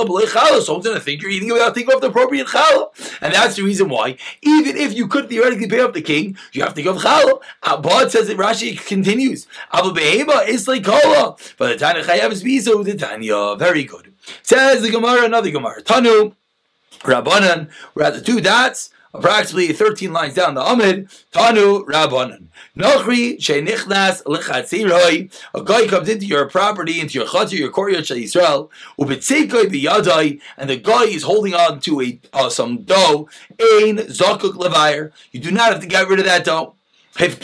going 0.85 0.95
to 0.95 1.01
think 1.01 1.21
you're 1.21 1.29
eating 1.29 1.49
it 1.49 1.53
without 1.53 1.75
thinking 1.75 1.93
of 1.93 1.99
the 1.99 2.07
appropriate 2.07 2.47
challah. 2.63 3.17
And 3.21 3.33
that's 3.33 3.55
the 3.55 3.63
reason 3.63 3.89
why, 3.89 4.17
even 4.41 4.77
if 4.77 4.93
you 4.93 5.07
could 5.07 5.29
theoretically 5.29 5.67
pay 5.67 5.81
off 5.81 5.93
the 5.93 6.01
king, 6.01 6.37
you 6.51 6.63
have 6.63 6.73
to 6.75 6.81
give 6.81 6.97
challah. 6.97 7.41
Uh, 7.61 7.77
but 7.77 8.11
says 8.11 8.27
that 8.27 8.37
Rashi 8.37 8.77
continues, 8.85 9.47
But 9.71 9.93
the 9.93 11.77
Tanya 11.77 12.03
Chayav 12.03 12.31
is 12.31 12.43
the 12.43 12.95
Tanya. 12.97 13.55
Very 13.55 13.83
good. 13.83 14.13
Says 14.41 14.81
the 14.81 14.89
Gemara, 14.89 15.25
another 15.25 15.51
Gemara. 15.51 15.81
Tanu, 15.81 16.33
Rabbanan, 16.99 17.69
we're 17.93 18.03
at 18.03 18.13
the 18.13 18.21
two 18.21 18.39
dots 18.39 18.92
approximately 19.13 19.71
13 19.71 20.11
lines 20.11 20.33
down 20.33 20.55
the 20.55 20.61
Amid, 20.61 21.07
Tanu 21.31 21.85
Rabbanan. 21.85 22.47
Nochri 22.77 23.37
Shenichnas 23.37 24.23
Lechatziroi, 24.23 25.31
a 25.53 25.63
guy 25.63 25.85
comes 25.87 26.09
into 26.09 26.25
your 26.25 26.49
property, 26.49 26.99
into 26.99 27.19
your 27.19 27.27
chatzir, 27.27 27.59
your 27.59 27.69
courtyard 27.69 28.07
Shal 28.07 28.17
Yisrael, 28.17 28.69
Ubitzikoi 28.99 30.41
and 30.57 30.69
the 30.69 30.77
guy 30.77 31.03
is 31.03 31.23
holding 31.23 31.53
on 31.53 31.79
to 31.81 32.01
a 32.01 32.19
uh, 32.33 32.49
some 32.49 32.81
dough, 32.83 33.29
Ein 33.51 33.97
Zakuk 33.97 34.53
Levire. 34.53 35.11
You 35.31 35.39
do 35.39 35.51
not 35.51 35.71
have 35.71 35.81
to 35.81 35.87
get 35.87 36.07
rid 36.07 36.19
of 36.19 36.25
that 36.25 36.45
dough. 36.45 36.75
If 37.19 37.39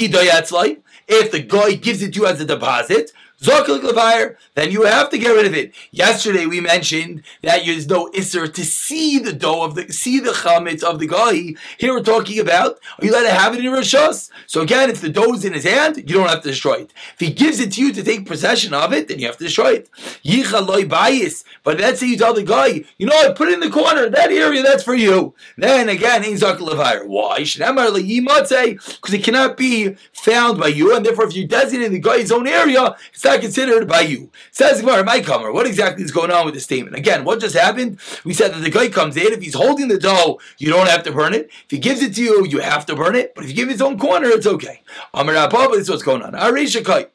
the 1.32 1.46
guy 1.48 1.74
gives 1.74 2.02
it 2.02 2.14
to 2.14 2.20
you 2.20 2.26
as 2.26 2.42
a 2.42 2.46
deposit, 2.46 3.12
then 3.42 4.72
you 4.72 4.84
have 4.84 5.10
to 5.10 5.18
get 5.18 5.30
rid 5.30 5.46
of 5.46 5.56
it. 5.56 5.74
Yesterday 5.92 6.46
we 6.46 6.60
mentioned 6.60 7.24
that 7.42 7.66
there's 7.66 7.88
no 7.88 8.10
isser 8.12 8.54
to 8.54 8.66
see 8.66 9.18
the 9.18 9.32
dough 9.32 9.64
of 9.64 9.76
the 9.76 9.92
see 9.94 10.20
the 10.20 10.32
chametz 10.32 10.84
of 10.84 11.00
the 11.00 11.08
guy. 11.08 11.56
Here 11.78 11.94
we're 11.94 12.04
talking 12.04 12.40
about 12.40 12.80
are 13.00 13.06
you 13.06 13.12
allowed 13.12 13.24
to 13.24 13.34
have 13.34 13.54
it 13.54 13.60
in 13.60 13.64
your 13.64 13.78
rishos? 13.78 14.30
So 14.46 14.62
again, 14.62 14.90
if 14.90 15.00
the 15.00 15.10
dough 15.10 15.34
is 15.34 15.46
in 15.46 15.54
his 15.54 15.64
hand, 15.64 15.98
you 15.98 16.04
don't 16.04 16.28
have 16.28 16.42
to 16.42 16.50
destroy 16.50 16.76
it. 16.76 16.94
If 17.14 17.20
he 17.20 17.32
gives 17.32 17.60
it 17.60 17.72
to 17.74 17.82
you 17.82 17.94
to 17.94 18.04
take 18.04 18.26
possession 18.26 18.74
of 18.74 18.92
it, 18.92 19.08
then 19.08 19.20
you 19.20 19.28
have 19.28 19.38
to 19.38 19.46
destroy 19.46 19.72
it. 19.72 19.90
Yicha 20.24 20.66
loy 20.66 20.86
bias. 20.86 21.46
But 21.64 21.80
let's 21.80 22.02
say 22.02 22.08
you 22.08 22.18
tell 22.18 22.34
the 22.34 22.44
guy, 22.44 22.84
you 22.98 23.06
know, 23.06 23.18
I 23.18 23.32
put 23.32 23.48
it 23.48 23.54
in 23.54 23.60
the 23.62 23.70
corner, 23.70 24.10
that 24.10 24.32
area, 24.32 24.64
that's 24.64 24.84
for 24.84 24.96
you. 24.96 25.34
Then 25.58 25.88
again, 25.88 26.26
ain't 26.26 26.42
zakal 26.42 27.08
Why? 27.08 27.40
Because 27.40 29.14
it 29.14 29.24
cannot 29.24 29.56
be 29.56 29.96
found 30.14 30.60
by 30.60 30.68
you, 30.68 30.96
and 30.96 31.06
therefore, 31.06 31.28
if 31.28 31.36
you 31.36 31.48
designate 31.48 31.90
the 31.90 32.00
guy's 32.00 32.32
own 32.32 32.48
area, 32.48 32.96
it's 33.14 33.29
not 33.30 33.42
considered 33.42 33.88
by 33.88 34.02
you. 34.02 34.32
Says 34.52 34.82
Gemara, 34.82 35.04
my 35.04 35.22
comer. 35.22 35.52
What 35.52 35.68
exactly 35.68 36.04
is 36.04 36.12
going 36.12 36.32
on 36.32 36.46
with 36.46 36.54
this 36.54 36.64
statement? 36.64 36.96
Again, 36.96 37.24
what 37.24 37.40
just 37.40 37.56
happened? 37.56 38.00
We 38.24 38.34
said 38.34 38.54
that 38.54 38.62
the 38.62 38.70
guy 38.70 38.90
comes 38.90 39.18
in. 39.18 39.34
If 39.34 39.42
he's 39.42 39.54
holding 39.54 39.88
the 39.88 39.98
dough, 39.98 40.40
you 40.58 40.70
don't 40.70 40.88
have 40.88 41.04
to 41.04 41.12
burn 41.12 41.34
it. 41.34 41.50
If 41.66 41.72
he 41.72 41.78
gives 41.78 42.02
it 42.02 42.16
to 42.16 42.24
you, 42.24 42.46
you 42.46 42.60
have 42.60 42.86
to 42.88 42.96
burn 42.96 43.16
it. 43.16 43.34
But 43.36 43.44
if 43.44 43.52
you 43.52 43.56
give 43.56 43.70
his 43.70 43.82
own 43.82 43.98
corner, 44.00 44.28
it's 44.28 44.48
okay. 44.48 44.82
Amar 45.14 45.50
this 45.50 45.82
is 45.82 45.90
what's 45.90 46.04
going 46.04 46.22
on. 46.22 46.36
Arisha 46.36 46.84
kai. 46.84 47.08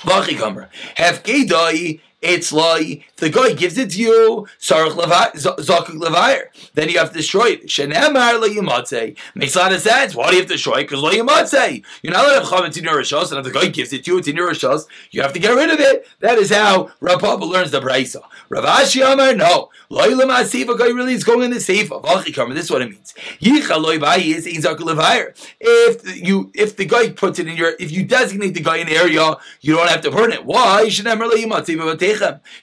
Vachi. 0.00 0.68
Have 0.96 1.22
gedai 1.22 2.00
it's 2.22 2.52
like 2.52 3.10
the 3.16 3.30
guy 3.30 3.52
gives 3.52 3.78
it 3.78 3.90
to 3.90 4.00
you, 4.00 4.46
Sarach 4.58 4.92
Zakuk. 5.34 6.42
Then 6.74 6.88
you 6.88 6.98
have 6.98 7.10
to 7.12 7.16
destroy 7.16 7.46
it. 7.46 7.66
Shenemar 7.66 8.42
Layimatse. 8.42 9.16
Makes 9.34 9.56
a 9.56 9.58
lot 9.58 9.72
of 9.72 9.80
sense. 9.80 10.14
Why 10.14 10.28
do 10.28 10.34
you 10.34 10.42
have 10.42 10.48
to 10.48 10.54
destroy 10.54 10.80
it? 10.80 10.88
Because 10.88 11.00
Layimatse. 11.00 11.82
You're 12.02 12.12
not 12.12 12.24
allowed 12.24 12.44
to 12.44 12.64
have 12.64 12.76
in 12.76 12.84
your 12.84 13.00
Rishos, 13.00 13.30
and 13.30 13.44
if 13.44 13.52
the 13.52 13.58
guy 13.58 13.68
gives 13.68 13.92
it 13.92 14.04
to 14.04 14.12
you, 14.12 14.18
it's 14.18 14.28
in 14.28 14.36
your 14.36 14.50
Rishos, 14.50 14.86
you 15.10 15.22
have 15.22 15.32
to 15.32 15.38
get 15.38 15.50
rid 15.50 15.70
of 15.70 15.80
it. 15.80 16.06
That 16.20 16.38
is 16.38 16.50
how 16.50 16.90
Papa 17.00 17.44
learns 17.44 17.70
the 17.70 17.80
Braisa. 17.80 18.22
Rav 18.48 18.64
Ashi 18.64 19.00
Amar, 19.00 19.34
no. 19.34 19.70
Loylam 19.90 20.30
Asifa 20.30 20.78
guy 20.78 20.86
really 20.86 21.14
is 21.14 21.24
going 21.24 21.42
in 21.42 21.50
the 21.50 21.56
Seifa. 21.56 22.02
Vachi 22.02 22.54
this 22.54 22.66
is 22.66 22.70
what 22.70 22.82
it 22.82 22.90
means. 22.90 23.12
Yicha 23.40 23.80
Loy 23.80 23.98
Bayi 23.98 24.34
is 24.34 24.46
Zakuk 24.46 24.78
Levire. 24.78 25.34
If 25.58 26.16
you 26.16 26.52
if 26.54 26.76
the 26.76 26.84
guy 26.84 27.10
puts 27.10 27.38
it 27.38 27.48
in 27.48 27.56
your 27.56 27.72
if 27.80 27.90
you 27.90 28.04
designate 28.04 28.54
the 28.54 28.60
guy 28.60 28.76
in 28.76 28.86
the 28.86 28.94
area, 28.94 29.36
you 29.60 29.74
don't 29.74 29.88
have 29.88 30.02
to 30.02 30.10
burn 30.10 30.32
it. 30.32 30.44
Why? 30.44 30.86
Shenemar 30.86 31.28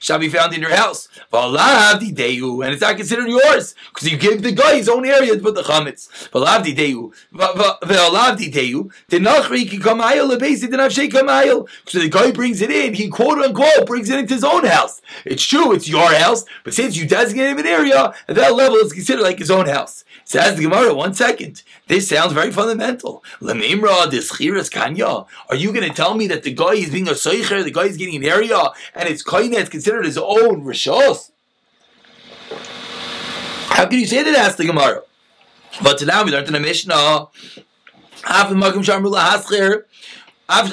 Shall 0.00 0.18
be 0.18 0.28
found 0.28 0.54
in 0.54 0.60
your 0.60 0.74
house. 0.74 1.08
And 1.32 2.72
it's 2.72 2.82
not 2.82 2.96
considered 2.96 3.28
yours 3.28 3.74
because 3.92 4.10
you 4.10 4.16
gave 4.16 4.42
the 4.42 4.52
guy 4.52 4.76
his 4.76 4.88
own 4.88 5.06
area 5.06 5.34
to 5.34 5.40
put 5.40 5.54
the 5.54 5.62
chametz. 5.62 6.08
So 11.88 11.98
the 11.98 12.08
guy 12.08 12.30
brings 12.32 12.60
it 12.62 12.70
in, 12.70 12.94
he 12.94 13.08
quote 13.08 13.38
unquote 13.38 13.86
brings 13.86 14.10
it 14.10 14.18
into 14.18 14.34
his 14.34 14.44
own 14.44 14.64
house. 14.64 15.00
It's 15.24 15.44
true, 15.44 15.72
it's 15.72 15.88
your 15.88 16.12
house, 16.14 16.44
but 16.64 16.74
since 16.74 16.96
you 16.96 17.06
designate 17.06 17.58
an 17.58 17.66
area, 17.66 18.14
at 18.28 18.34
that 18.36 18.54
level 18.54 18.76
it's 18.76 18.92
considered 18.92 19.22
like 19.22 19.38
his 19.38 19.50
own 19.50 19.66
house. 19.66 20.04
Says 20.24 20.56
the 20.56 20.64
Gemara, 20.64 20.92
one 20.94 21.14
second. 21.14 21.62
This 21.86 22.08
sounds 22.08 22.34
very 22.34 22.52
fundamental. 22.52 23.24
Kanya. 23.40 25.24
Are 25.48 25.56
you 25.56 25.72
going 25.72 25.88
to 25.88 25.94
tell 25.94 26.14
me 26.14 26.26
that 26.26 26.42
the 26.42 26.52
guy 26.52 26.72
is 26.72 26.90
being 26.90 27.08
a 27.08 27.12
seicher, 27.12 27.64
the 27.64 27.70
guy 27.70 27.84
is 27.84 27.96
getting 27.96 28.16
an 28.16 28.24
area, 28.24 28.70
and 28.94 29.08
it's 29.08 29.22
it's 29.40 29.70
considered 29.70 30.04
his 30.04 30.18
own 30.18 30.64
rishos? 30.64 31.30
How 33.70 33.86
can 33.86 33.98
you 33.98 34.06
say 34.06 34.22
that? 34.22 34.34
Asked 34.34 34.58
the 34.58 34.64
Gemara. 34.66 35.02
But 35.82 36.02
now 36.04 36.24
we 36.24 36.30
learned 36.30 36.46
in 36.48 36.52
the 36.54 36.60
Mishnah. 36.60 36.94
Af 36.94 38.50
makim 38.50 38.82
shamru 38.84 39.10
lahascher. 39.12 39.84
Af 40.48 40.72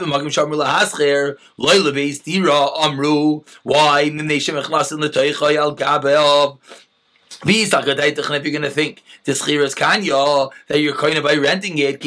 makim 0.00 0.30
shamru 0.30 0.56
lahascher. 0.64 1.36
Loy 1.56 1.76
lebeis 1.76 2.22
dira 2.22 2.68
amru. 2.78 3.42
Why? 3.62 4.10
Mimnei 4.10 4.38
shemechlas 4.38 4.92
in 4.92 5.00
the 5.00 5.08
toicha 5.10 5.56
al 5.56 5.74
gabev. 5.76 6.58
If 7.42 7.72
you're 7.72 8.52
going 8.52 8.62
to 8.62 8.68
think 8.68 9.02
this 9.24 9.40
chiras 9.40 9.74
kanya 9.74 10.50
that 10.68 10.78
you're 10.78 10.94
kind 10.94 11.16
of 11.16 11.24
by 11.24 11.36
renting 11.36 11.78
it, 11.78 12.04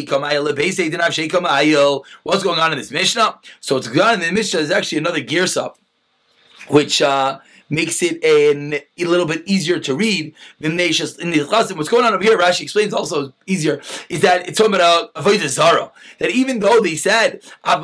what's 2.22 2.44
going 2.44 2.60
on 2.60 2.72
in 2.72 2.78
this 2.78 2.92
Mishnah? 2.92 3.40
So 3.60 3.74
what's 3.74 3.88
going 3.88 4.02
on 4.02 4.14
in 4.16 4.20
the 4.20 4.32
Mishnah 4.32 4.60
is 4.60 4.70
actually 4.70 5.00
another 5.00 5.22
gear 5.22 5.48
up, 5.58 5.80
which 6.68 7.02
uh, 7.02 7.40
makes 7.70 8.02
it 8.04 8.24
an, 8.24 8.74
a 8.98 9.06
little 9.06 9.26
bit 9.26 9.44
easier 9.46 9.80
to 9.80 9.96
read. 9.96 10.34
In 10.62 10.76
the 10.78 10.90
Chasim, 10.90 11.76
what's 11.78 11.90
going 11.90 12.06
on 12.06 12.14
over 12.14 12.24
here, 12.24 12.38
Rashi 12.38 12.62
explains 12.62 12.94
also 12.94 13.34
easier, 13.48 13.82
is 14.10 14.22
that 14.22 14.48
it's 14.48 14.58
talking 14.58 14.76
about 14.76 15.14
Avodah 15.16 15.48
Zara. 15.48 15.92
That 16.20 16.32
even 16.32 16.60
though 16.60 16.80
they 16.80 16.96
said, 16.96 17.42
you're 17.66 17.76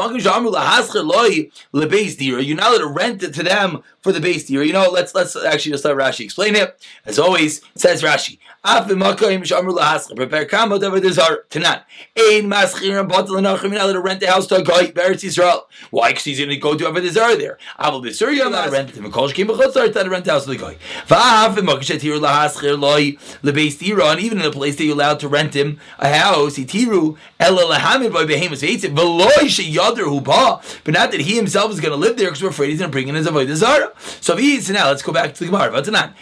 not 2.56 2.72
allowed 2.72 2.78
to 2.78 2.88
rent 2.88 3.24
it 3.24 3.34
to 3.34 3.44
them 3.44 3.84
for 4.02 4.12
the 4.12 4.22
base 4.22 4.50
year. 4.50 4.64
You 4.64 4.74
know, 4.74 4.90
let's 4.92 5.14
let's 5.16 5.36
actually 5.36 5.72
just 5.74 5.86
let 5.86 5.96
Rashi 5.96 6.26
explain 6.26 6.56
it. 6.56 6.80
As 7.06 7.20
always, 7.20 7.62
says 7.76 8.02
Rashi. 8.04 8.38
Prepare 8.62 10.46
kamot 10.46 10.84
over 10.84 11.00
the 11.00 11.14
zar 11.14 11.46
tanan. 11.50 11.82
Ein 12.18 12.50
maschir 12.50 13.00
and 13.00 13.10
batal 13.10 13.40
nachim 13.40 13.72
allowed 13.72 13.94
to 13.94 14.02
rent 14.02 14.26
house 14.26 14.48
to 14.48 14.58
a 14.58 14.64
guy 14.64 14.88
Beretz 14.88 15.24
Yisrael. 15.24 15.62
Why? 15.92 16.10
Because 16.10 16.26
he's 16.26 16.40
going 16.40 16.50
to 16.50 16.58
go 16.58 16.76
to 16.76 16.86
over 16.88 17.00
the 17.00 17.10
zar 17.10 17.38
there. 17.38 17.58
Aval 17.80 18.04
b'sur 18.04 18.36
you're 18.36 18.52
to 18.52 18.70
rent 18.70 18.94
to 18.94 19.00
Mekol 19.00 19.32
Shkim 19.32 19.48
b'chutzar 19.48 19.94
to 19.94 20.10
rent 20.10 20.26
the 20.26 20.32
house 20.32 20.44
to 20.44 20.50
the 20.50 20.58
guy. 20.58 20.76
Va'av 21.08 21.56
v'makashet 21.56 22.02
here 22.02 22.18
lahaschir 22.18 22.78
loy 22.78 23.12
lebeis 23.44 23.80
tira 23.80 24.08
and 24.08 24.20
even 24.20 24.40
in 24.40 24.46
a 24.46 24.52
place 24.52 24.76
that 24.76 24.84
you're 24.84 24.94
allowed 24.94 25.22
to 25.22 25.30
rent 25.30 25.56
him 25.56 25.80
a 25.98 26.10
house 26.10 26.58
itiru 26.58 27.16
ela 27.40 27.64
lahamid 27.74 28.12
by 28.12 28.26
behemoth 28.26 28.62
veitzim 28.62 28.94
v'loy 28.94 29.48
sheyader 29.48 30.04
hu 30.04 30.20
ba 30.20 30.60
but 30.84 30.94
not 30.94 31.12
that 31.12 31.22
he 31.22 31.38
himself 31.38 31.72
is 31.72 31.80
going 31.80 31.92
to 31.92 31.98
live 31.98 32.18
there 32.18 32.28
because 32.28 32.44
we're 32.44 32.50
afraid 32.50 32.72
he's 32.72 32.80
going 32.80 32.92
to 32.92 32.94
bring 32.94 33.08
in 33.08 33.16
his 33.16 33.26
avodah 33.26 33.56
zara. 33.56 33.94
So 34.20 34.38
so 34.38 34.74
now 34.74 34.88
let's 34.88 35.02
go 35.02 35.14
back 35.14 35.34
to 35.34 35.40
the 35.40 35.46
Gemara. 35.46 35.72
Vatanan. 35.72 36.14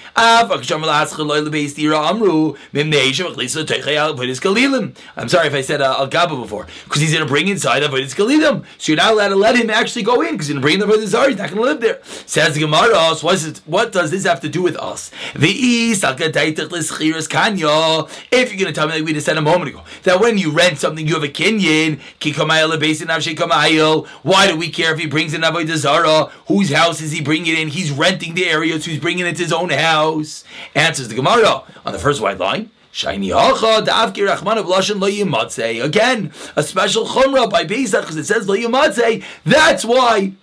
I'm 5.15 5.29
sorry 5.29 5.47
if 5.47 5.53
I 5.53 5.61
said 5.61 5.81
uh, 5.81 5.95
Al 5.97 6.07
Gaba 6.07 6.35
before, 6.35 6.67
because 6.83 7.01
he's 7.01 7.13
going 7.13 7.23
to 7.23 7.29
bring 7.29 7.47
inside 7.47 7.83
Avodah 7.83 8.15
Galilim. 8.15 8.65
So 8.77 8.91
you're 8.91 8.97
not 8.97 9.13
allowed 9.13 9.29
to 9.29 9.35
let 9.35 9.55
him 9.55 9.69
actually 9.69 10.03
go 10.03 10.21
in, 10.21 10.33
because 10.33 10.47
he's 10.47 10.55
going 10.55 10.61
to 10.61 10.65
bring 10.65 10.79
the 10.79 10.85
Avodah 10.85 11.07
Zarah. 11.07 11.29
He's 11.29 11.37
not 11.37 11.49
going 11.49 11.61
to 11.61 11.67
live 11.67 11.81
there. 11.81 12.01
Says 12.25 12.53
the 12.53 12.61
Gemara. 12.61 13.15
So 13.15 13.27
what, 13.65 13.91
does 13.91 14.11
this 14.11 14.25
have 14.25 14.41
to 14.41 14.49
do 14.49 14.61
with 14.61 14.75
us? 14.77 15.11
If 15.35 15.53
you're 18.49 18.59
going 18.59 18.73
to 18.73 18.73
tell 18.73 18.87
me, 18.87 18.93
like 18.93 19.03
we 19.03 19.13
just 19.13 19.25
said 19.25 19.37
a 19.37 19.41
moment 19.41 19.69
ago, 19.69 19.83
that 20.03 20.19
when 20.19 20.37
you 20.37 20.51
rent 20.51 20.77
something, 20.77 21.07
you 21.07 21.13
have 21.15 21.23
a 21.23 21.27
kinyan. 21.27 21.99
Why 24.23 24.47
do 24.47 24.55
we 24.57 24.69
care 24.69 24.93
if 24.93 24.99
he 24.99 25.07
brings 25.07 25.33
in 25.33 25.41
Avodah 25.41 25.75
Zarah? 25.77 26.31
Whose 26.47 26.71
house 26.71 27.01
is 27.01 27.11
he 27.11 27.21
bringing 27.21 27.53
it 27.53 27.59
in? 27.59 27.67
He's 27.69 27.91
renting 27.91 28.33
the 28.35 28.45
area, 28.45 28.79
so 28.79 28.91
he's 28.91 28.99
bringing 28.99 29.25
it 29.25 29.35
to 29.37 29.43
his 29.43 29.53
own 29.53 29.69
house. 29.69 30.43
Answers 30.75 31.07
the 31.07 31.15
Gemara 31.15 31.63
on 31.85 31.93
the 31.93 31.99
first 31.99 32.16
white 32.19 32.39
line. 32.39 32.71
Shiny 32.91 33.29
hacha 33.29 33.83
da'avki 33.83 34.27
rachman 34.27 34.57
of 34.57 34.65
lashon 34.65 34.99
lo 34.99 35.09
yimatzei. 35.09 35.83
Again, 35.83 36.31
a 36.55 36.63
special 36.63 37.05
chumrah 37.05 37.49
by 37.49 37.63
Bezach 37.63 38.01
because 38.01 38.17
it 38.17 38.25
says 38.25 38.47
lo. 38.47 38.55
That's 39.45 39.85
why 39.85 40.33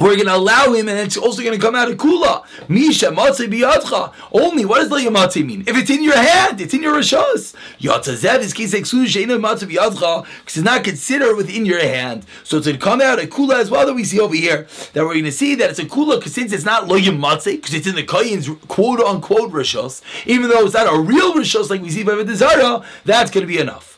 we're 0.00 0.16
going 0.16 0.26
to 0.26 0.34
allow 0.34 0.72
him, 0.72 0.88
and 0.88 0.98
it's 0.98 1.16
also 1.16 1.40
going 1.42 1.58
to 1.58 1.64
come 1.64 1.76
out 1.76 1.88
of 1.88 1.96
kula. 1.96 2.44
Misha 2.68 3.06
matzeh 3.06 3.46
biyadcha. 3.46 4.12
Only 4.32 4.64
what 4.64 4.80
does 4.80 4.90
la 4.90 4.98
yamatze 4.98 5.46
mean? 5.46 5.62
If 5.68 5.76
it's 5.76 5.90
in 5.90 6.02
your 6.02 6.16
hand, 6.16 6.60
it's 6.60 6.74
in 6.74 6.82
your 6.82 6.96
rishos. 6.96 7.54
Yatzazev 7.78 8.40
is 8.40 8.52
case 8.52 8.74
exclusion 8.74 9.22
sheina 9.22 9.40
matzeh 9.40 9.70
biyadcha 9.70 10.24
because 10.40 10.56
it's 10.56 10.64
not 10.64 10.82
considered 10.82 11.36
within 11.36 11.64
your 11.64 11.80
hand. 11.80 12.26
So 12.42 12.56
it's 12.56 12.66
going 12.66 12.78
to 12.78 12.84
come 12.84 13.00
out 13.00 13.22
of 13.22 13.30
kula 13.30 13.60
as 13.60 13.70
well 13.70 13.86
that 13.86 13.94
we 13.94 14.02
see 14.02 14.18
over 14.18 14.34
here. 14.34 14.66
That 14.94 15.04
we're 15.04 15.12
going 15.12 15.24
to 15.26 15.32
see 15.32 15.54
that 15.56 15.70
it's 15.70 15.78
a 15.78 15.84
kula 15.84 16.18
because 16.18 16.34
since 16.34 16.52
it's 16.52 16.64
not 16.64 16.88
lo 16.88 16.98
yamatze 16.98 17.52
because 17.52 17.74
it's 17.74 17.86
in 17.86 17.94
the 17.94 18.02
kayin's 18.02 18.48
quote 18.66 18.98
unquote 19.00 19.52
rishos, 19.52 20.02
even 20.26 20.50
though 20.50 20.64
it's 20.64 20.74
not 20.74 20.92
a 20.92 20.98
real 20.98 21.34
rishos 21.34 21.70
like 21.70 21.82
we 21.82 21.90
see 21.90 22.02
by 22.02 22.16
the 22.16 22.34
Zara, 22.34 22.84
that's 23.04 23.30
going 23.30 23.46
to 23.46 23.52
be 23.52 23.58
enough. 23.58 23.93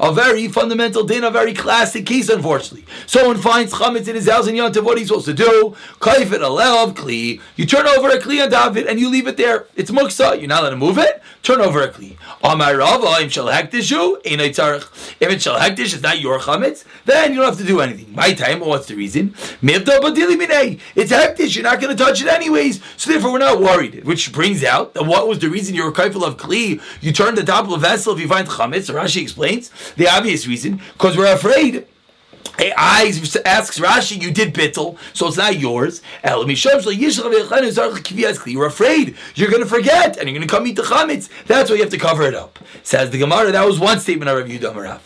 A 0.00 0.12
very 0.12 0.48
fundamental 0.48 1.04
din, 1.04 1.24
a 1.24 1.30
very 1.30 1.54
classic 1.54 2.04
case, 2.06 2.28
unfortunately. 2.28 2.84
Someone 3.06 3.38
finds 3.38 3.72
chametz 3.72 4.08
in 4.08 4.14
his 4.16 4.28
house 4.28 4.46
in 4.48 4.56
Yantiv, 4.56 4.82
what 4.82 4.98
you 4.98 5.06
supposed 5.06 5.26
to 5.26 5.34
do? 5.34 5.76
You 7.56 7.66
turn 7.66 7.86
over 7.86 8.08
a 8.08 8.18
kli 8.18 8.42
on 8.42 8.50
David 8.50 8.86
and 8.86 8.98
you 8.98 9.08
leave 9.08 9.26
it 9.26 9.36
there. 9.36 9.66
It's 9.76 9.90
muksa. 9.90 10.38
You're 10.38 10.48
not 10.48 10.62
allowed 10.62 10.70
to 10.70 10.76
move 10.76 10.98
it. 10.98 11.22
Turn 11.42 11.60
over 11.60 11.82
a 11.82 11.88
kli. 11.90 12.16
If 15.20 15.30
it's 15.30 15.42
shal 15.42 15.58
hektish, 15.58 15.94
it's 15.94 16.02
not 16.02 16.18
your 16.20 16.38
chametz, 16.40 16.84
then 17.04 17.32
you 17.32 17.36
don't 17.36 17.46
have 17.46 17.58
to 17.58 17.64
do 17.64 17.80
anything. 17.80 18.14
My 18.14 18.32
time, 18.32 18.60
what's 18.60 18.86
the 18.86 18.94
reason? 18.94 19.34
It's 19.62 21.10
you're 21.38 21.62
not 21.62 21.80
going 21.80 21.96
to 21.96 22.04
touch 22.04 22.22
it 22.22 22.28
anyways, 22.28 22.80
so 22.96 23.10
therefore 23.10 23.32
we're 23.32 23.38
not 23.38 23.60
worried. 23.60 24.04
Which 24.04 24.32
brings 24.32 24.64
out 24.64 24.94
that 24.94 25.04
what 25.04 25.28
was 25.28 25.38
the 25.38 25.48
reason 25.48 25.74
you 25.74 25.84
were 25.84 25.92
kaifel 25.92 26.26
of 26.26 26.36
kli? 26.36 26.80
You 27.00 27.12
turn 27.12 27.34
the 27.34 27.44
top 27.44 27.66
of 27.66 27.72
a 27.72 27.78
vessel 27.78 28.14
if 28.14 28.20
you 28.20 28.28
find 28.28 28.48
chametz. 28.48 28.92
Rashi 28.92 29.22
explains 29.22 29.70
the 29.96 30.08
obvious 30.08 30.46
reason 30.46 30.80
because 30.94 31.16
we're 31.16 31.32
afraid 31.32 31.86
I 32.58 33.12
asks 33.44 33.78
Rashi, 33.78 34.20
you 34.20 34.30
did 34.30 34.54
bittel, 34.54 34.96
so 35.12 35.26
it's 35.28 35.36
not 35.36 35.58
yours. 35.58 36.02
You're 38.46 38.66
afraid 38.66 39.16
you're 39.34 39.50
going 39.50 39.62
to 39.62 39.68
forget 39.68 40.16
and 40.16 40.28
you're 40.28 40.38
going 40.38 40.46
to 40.46 40.54
come 40.54 40.66
eat 40.66 40.76
the 40.76 40.82
chametz. 40.82 41.28
That's 41.46 41.70
why 41.70 41.76
you 41.76 41.82
have 41.82 41.90
to 41.92 41.98
cover 41.98 42.22
it 42.22 42.34
up. 42.34 42.58
Says 42.82 43.10
the 43.10 43.18
Gemara. 43.18 43.52
That 43.52 43.66
was 43.66 43.78
one 43.80 43.98
statement 44.00 44.30
of 44.30 44.38
Rav 44.38 44.48
Yudam 44.48 45.00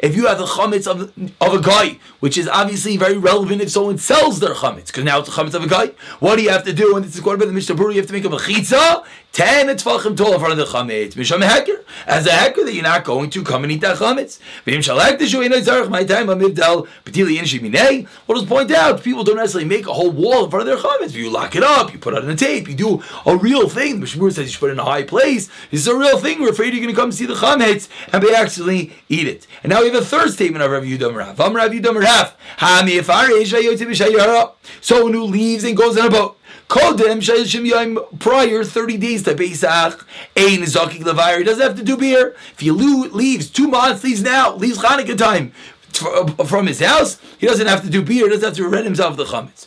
If 0.00 0.16
you 0.16 0.26
have 0.26 0.38
the 0.38 0.46
chametz 0.46 0.86
of, 0.86 1.12
of 1.40 1.54
a 1.54 1.60
guy, 1.60 1.98
which 2.20 2.38
is 2.38 2.48
obviously 2.48 2.96
very 2.96 3.16
relevant 3.16 3.60
if 3.62 3.70
someone 3.70 3.98
sells 3.98 4.40
their 4.40 4.54
chametz, 4.54 4.86
because 4.86 5.04
now 5.04 5.18
it's 5.18 5.28
the 5.28 5.42
chametz 5.42 5.54
of 5.54 5.64
a 5.64 5.68
guy. 5.68 5.90
What 6.20 6.36
do 6.36 6.42
you 6.42 6.50
have 6.50 6.64
to 6.64 6.72
do? 6.72 6.96
And 6.96 7.04
this 7.04 7.14
is 7.14 7.20
quoted 7.20 7.40
by 7.40 7.46
the 7.46 7.52
Mishnah 7.52 7.74
Berurah, 7.74 7.94
you 7.94 8.00
have 8.00 8.06
to 8.06 8.12
make 8.12 8.24
a 8.24 8.28
mechitza 8.28 9.04
ten 9.32 9.66
tvachim 9.68 10.16
tall 10.16 10.34
in 10.34 10.38
front 10.38 10.52
of 10.52 10.58
the 10.58 10.64
chametz. 10.64 11.16
As 12.06 12.26
a 12.26 12.30
heker 12.30 12.64
that 12.64 12.72
you're 12.74 12.82
not 12.92 13.04
going 13.04 13.30
to 13.30 13.42
come 13.42 13.62
and 13.62 13.72
eat 13.72 13.80
that 13.80 13.96
chametz. 13.96 14.38
What 18.26 18.34
does 18.34 18.44
point 18.44 18.70
out? 18.70 19.02
People 19.02 19.24
don't 19.24 19.36
necessarily 19.36 19.68
make 19.68 19.86
a 19.86 19.92
whole 19.92 20.10
wall 20.10 20.44
in 20.44 20.50
front 20.50 20.68
of 20.68 20.82
their 20.82 20.90
chametz. 20.90 21.14
You 21.14 21.30
lock 21.30 21.56
it 21.56 21.62
up, 21.62 21.92
you 21.92 21.98
put 21.98 22.14
it 22.14 22.22
on 22.22 22.30
a 22.30 22.36
tape, 22.36 22.68
you 22.68 22.74
do 22.74 23.02
a 23.26 23.36
real 23.36 23.68
thing. 23.68 24.00
The 24.00 24.06
Mishmur 24.06 24.32
says 24.32 24.44
you 24.46 24.50
should 24.52 24.60
put 24.60 24.70
it 24.70 24.74
in 24.74 24.78
a 24.78 24.84
high 24.84 25.02
place. 25.02 25.48
This 25.70 25.80
is 25.80 25.86
a 25.88 25.96
real 25.96 26.18
thing. 26.18 26.40
We're 26.40 26.50
afraid 26.50 26.74
you're 26.74 26.82
going 26.82 26.94
to 26.94 27.00
come 27.00 27.12
see 27.12 27.26
the 27.26 27.34
chametz 27.34 27.88
and 28.12 28.22
they 28.22 28.34
actually 28.34 28.92
eat 29.08 29.26
it. 29.26 29.46
And 29.62 29.70
now 29.70 29.80
we 29.80 29.86
have 29.90 30.02
a 30.02 30.04
third 30.04 30.30
statement 30.30 30.62
of 30.62 30.70
Rav 30.70 30.84
Yudam 30.84 31.14
Rav. 31.16 31.38
Rav 31.38 31.70
Yudam 31.70 32.00
Rav. 32.00 32.36
Someone 34.80 35.12
who 35.14 35.24
leaves 35.24 35.64
and 35.64 35.76
goes 35.76 35.98
on 35.98 36.06
a 36.06 36.10
boat. 36.10 36.38
Kodem 36.72 37.20
Shayim 37.20 38.18
prior 38.18 38.64
30 38.64 38.96
days 38.96 39.22
to 39.24 39.34
Pesach. 39.34 40.06
Ein 40.34 40.64
Zaki 40.64 41.00
Levire. 41.00 41.36
He 41.36 41.44
doesn't 41.44 41.62
have 41.62 41.76
to 41.76 41.84
do 41.84 41.98
beer. 41.98 42.34
If 42.52 42.60
he 42.60 42.70
leaves 42.70 43.50
two 43.50 43.68
months, 43.68 44.02
leaves 44.02 44.22
now, 44.22 44.54
leaves 44.54 44.78
Hanukkah 44.78 45.18
time 45.18 45.52
uh, 46.00 46.44
from 46.44 46.66
his 46.66 46.80
house, 46.80 47.20
he 47.38 47.46
doesn't 47.46 47.66
have 47.66 47.82
to 47.82 47.90
do 47.90 48.00
beer, 48.00 48.24
he 48.24 48.30
doesn't 48.30 48.48
have 48.48 48.56
to 48.56 48.66
rent 48.66 48.86
himself 48.86 49.18
the 49.18 49.26
chametz. 49.26 49.66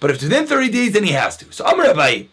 But 0.00 0.10
if 0.10 0.20
within 0.20 0.46
30 0.48 0.68
days, 0.68 0.92
then 0.94 1.04
he 1.04 1.12
has 1.12 1.36
to. 1.36 1.52
So 1.52 1.64
Amr 1.64 1.84
Rabbi, 1.84 2.24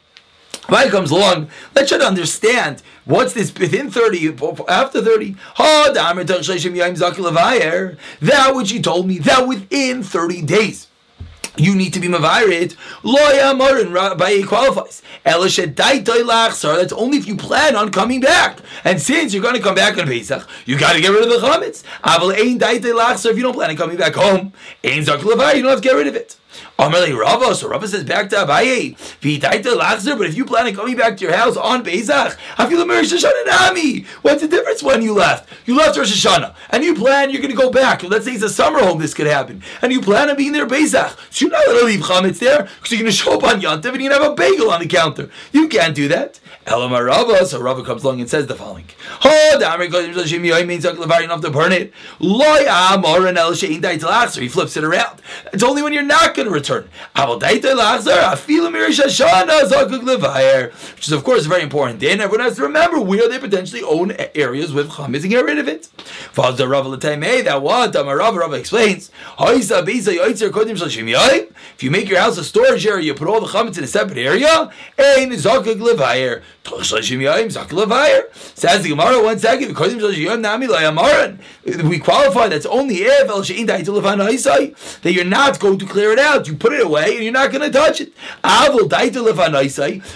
Rabbi 0.67 0.89
comes 0.89 1.12
along, 1.12 1.50
let's 1.75 1.89
try 1.89 2.00
to 2.00 2.07
understand 2.07 2.81
what's 3.03 3.34
this 3.34 3.53
within 3.53 3.91
30, 3.91 4.29
after 4.67 5.03
30. 5.03 5.36
That 8.22 8.51
which 8.55 8.72
he 8.72 8.81
told 8.81 9.07
me, 9.07 9.19
that 9.19 9.48
within 9.48 10.01
30 10.01 10.41
days 10.41 10.88
you 11.57 11.75
need 11.75 11.93
to 11.93 12.00
be 12.00 12.07
mavarit. 12.07 12.75
Loya 13.03 13.57
marin 13.57 13.93
by 14.17 14.41
qualifies. 14.43 15.01
That's 15.24 16.93
only 16.93 17.17
if 17.17 17.27
you 17.27 17.35
plan 17.35 17.75
on 17.75 17.91
coming 17.91 18.21
back. 18.21 18.59
And 18.83 19.01
since 19.01 19.33
you're 19.33 19.43
going 19.43 19.55
to 19.55 19.62
come 19.62 19.75
back 19.75 19.97
on 19.97 20.05
Pesach, 20.05 20.47
you 20.65 20.77
got 20.77 20.93
to 20.93 21.01
get 21.01 21.09
rid 21.09 21.24
of 21.24 21.29
the 21.29 21.47
chametz. 21.47 21.83
Aval 22.03 22.33
ein 22.33 22.59
If 22.62 23.38
you 23.38 23.43
don't 23.43 23.53
plan 23.53 23.69
on 23.71 23.77
coming 23.77 23.97
back 23.97 24.15
home, 24.15 24.53
zak 24.83 25.21
you 25.24 25.35
don't 25.35 25.65
have 25.65 25.81
to 25.81 25.81
get 25.81 25.95
rid 25.95 26.07
of 26.07 26.15
it. 26.15 26.38
Amarle 26.77 27.17
Rava, 27.17 27.55
so 27.55 27.69
Rava 27.69 27.88
says 27.88 28.03
back 28.03 28.29
to 28.29 28.35
Abaye, 28.35 28.95
V'itaita 29.21 29.77
lachzer, 29.77 30.17
but 30.17 30.27
if 30.27 30.35
you 30.35 30.45
plan 30.45 30.67
on 30.67 30.75
coming 30.75 30.95
back 30.95 31.17
to 31.17 31.24
your 31.24 31.35
house 31.35 31.55
on 31.55 31.83
feel 31.83 32.05
the 32.05 32.85
Rosh 32.88 33.13
Hashanah 33.13 33.45
Nami. 33.45 34.05
What's 34.21 34.41
the 34.41 34.47
difference 34.47 34.83
when 34.83 35.01
you 35.01 35.13
left? 35.13 35.50
You 35.65 35.75
left 35.75 35.97
Rosh 35.97 36.25
Hashanah, 36.25 36.55
and 36.69 36.83
you 36.83 36.95
plan 36.95 37.29
you're 37.29 37.41
going 37.41 37.55
to 37.55 37.62
go 37.62 37.69
back. 37.69 38.03
Let's 38.03 38.25
say 38.25 38.33
it's 38.33 38.43
a 38.43 38.50
summer 38.50 38.79
home, 38.79 39.00
this 39.00 39.13
could 39.13 39.27
happen. 39.27 39.63
And 39.81 39.91
you 39.91 40.01
plan 40.01 40.29
on 40.29 40.35
being 40.35 40.51
there 40.51 40.67
Pesach. 40.67 41.17
So 41.29 41.45
you're 41.45 41.51
not 41.51 41.65
going 41.65 41.79
to 41.79 41.85
leave 41.85 42.01
Chametz 42.01 42.39
there, 42.39 42.63
because 42.63 42.91
you're 42.91 43.00
going 43.01 43.12
to 43.12 43.17
show 43.17 43.35
up 43.35 43.43
on 43.43 43.62
Yantav 43.62 43.93
and 43.93 44.01
you're 44.01 44.09
going 44.09 44.21
to 44.21 44.24
have 44.24 44.31
a 44.31 44.35
bagel 44.35 44.71
on 44.71 44.81
the 44.81 44.88
counter. 44.88 45.29
You 45.51 45.67
can't 45.67 45.95
do 45.95 46.07
that. 46.09 46.39
Elamar 46.65 47.05
Rava, 47.05 47.45
so 47.45 47.62
Rava 47.62 47.83
comes 47.83 48.03
along 48.03 48.19
and 48.21 48.29
says 48.29 48.47
the 48.47 48.55
following. 48.55 48.85
Oh, 49.24 49.57
Damar 49.59 49.88
means 50.65 50.83
you 50.83 50.89
have 50.89 51.41
to 51.41 51.51
burn 51.51 51.71
it. 51.71 51.93
Loy 52.19 52.65
Amor 52.67 53.27
and 53.27 53.38
El 53.38 53.51
Shein 53.51 54.29
So 54.29 54.41
he 54.41 54.47
flips 54.47 54.75
it 54.75 54.83
around. 54.83 55.21
It's 55.53 55.63
only 55.63 55.83
when 55.83 55.93
you're 55.93 56.03
not 56.03 56.33
going 56.33 56.45
return. 56.52 56.90
Which 60.96 61.08
is, 61.08 61.12
of 61.12 61.24
course, 61.24 61.46
very 61.46 61.62
important. 61.64 62.00
Then 62.00 62.22
everyone 62.22 62.46
has 62.46 62.56
to 62.58 62.64
remember 62.64 63.00
where 63.02 63.28
they 63.30 63.40
potentially 63.40 63.84
own 63.84 64.14
areas 64.34 64.74
with 64.74 64.90
chametz 64.90 65.22
and 65.22 65.30
get 65.30 65.46
rid 65.46 65.60
of 65.60 65.68
it. 65.68 65.90
That 66.36 67.62
what 67.62 67.94
Rav 67.94 68.36
Rav 68.36 68.54
explains. 68.54 69.12
If 69.40 69.72
you 71.84 71.92
make 71.92 72.10
your 72.10 72.20
house 72.20 72.38
a 72.38 72.44
storage 72.44 72.86
area, 72.86 73.06
you 73.06 73.14
put 73.14 73.28
all 73.28 73.42
the 73.42 73.48
chametz 73.48 73.78
in 73.78 73.84
a 73.84 73.88
separate 73.88 74.18
area. 74.18 74.72
Says 76.65 77.10
the 78.84 78.89
Gemara 78.89 79.24
one 79.24 79.39
second. 79.39 79.75
We 81.88 82.00
qualify 82.00 82.48
that's 82.48 82.65
only 82.65 83.03
if 83.03 83.27
that 85.01 85.13
you're 85.13 85.25
not 85.25 85.60
going 85.60 85.77
to 85.79 85.86
clear 85.86 86.12
it 86.12 86.19
out. 86.19 86.48
You 86.48 86.55
put 86.55 86.72
it 86.74 86.81
away 86.81 87.15
and 87.15 87.24
you're 87.24 87.34
not 87.34 87.51
going 87.51 87.62
to 87.62 87.69
touch 87.69 88.01
it. 88.01 88.13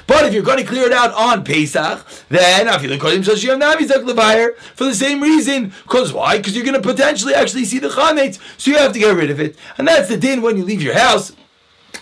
But 0.08 0.26
if 0.26 0.34
you're 0.34 0.44
going 0.44 0.58
to 0.58 0.64
clear 0.64 0.88
it 0.88 0.94
out 0.94 1.14
on 1.14 1.44
Pesach, 1.44 2.06
then 2.30 2.68
for 4.76 4.86
the 4.86 4.96
same 4.96 5.22
reason. 5.22 5.74
Because 5.84 6.14
why? 6.14 6.38
Because 6.38 6.56
you're 6.56 6.66
going 6.66 6.82
to 6.82 6.88
potentially 6.88 7.34
actually 7.34 7.66
see 7.66 7.80
the 7.80 7.90
chametz, 7.90 8.40
so 8.58 8.72
you 8.72 8.78
have 8.78 8.94
to 8.94 9.00
get 9.00 9.16
rid 9.16 9.30
of 9.30 9.40
it. 9.40 9.56
And 9.78 9.88
that's 9.88 10.10
the 10.10 10.18
din 10.18 10.42
when 10.42 10.58
you 10.58 10.66
leave 10.66 10.82
your 10.82 10.98
house 10.98 11.34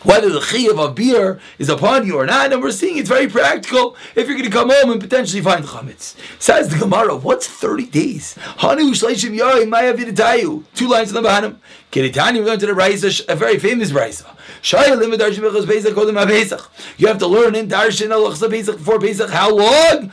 whether 0.04 0.30
the 0.30 0.39
chiyuv 0.39 0.80
of 0.80 0.96
beer 0.96 1.39
is 1.58 1.70
upon 1.70 2.06
you 2.06 2.18
or 2.18 2.25
not, 2.25 2.51
and 2.54 2.62
we're 2.62 2.72
seeing 2.72 2.98
it's 2.98 3.10
very 3.10 3.27
practical 3.27 3.96
if 4.16 4.27
you're 4.27 4.38
going 4.38 4.50
to 4.50 4.56
come 4.56 4.70
home 4.70 4.92
and 4.92 5.01
potentially 5.01 5.42
find 5.42 5.66
chametz. 5.66 6.16
Says 6.39 6.70
the 6.70 6.77
Gemara, 6.77 7.16
what's 7.16 7.48
30 7.48 7.86
days? 7.88 8.36
Two 10.75 10.88
lines 10.88 11.10
in 11.10 11.16
the 11.16 11.22
bottom. 11.22 11.62
Kiritani, 11.92 12.39
we're 12.39 12.46
going 12.46 12.60
to 12.60 12.66
the 12.66 12.74
Raisa, 12.74 13.10
a 13.32 13.36
very 13.36 13.58
famous 13.58 13.92
Raisa. 13.92 14.25
You 16.98 17.08
have 17.08 17.17
to 17.19 17.28
learn 17.28 17.56
in 17.56 17.67
Darshan 17.67 18.10
Alachsa 18.10 18.50
Pesach 18.50 18.78
before 18.78 19.00
Pesach. 19.00 19.30
How 19.30 19.56
long? 19.56 20.12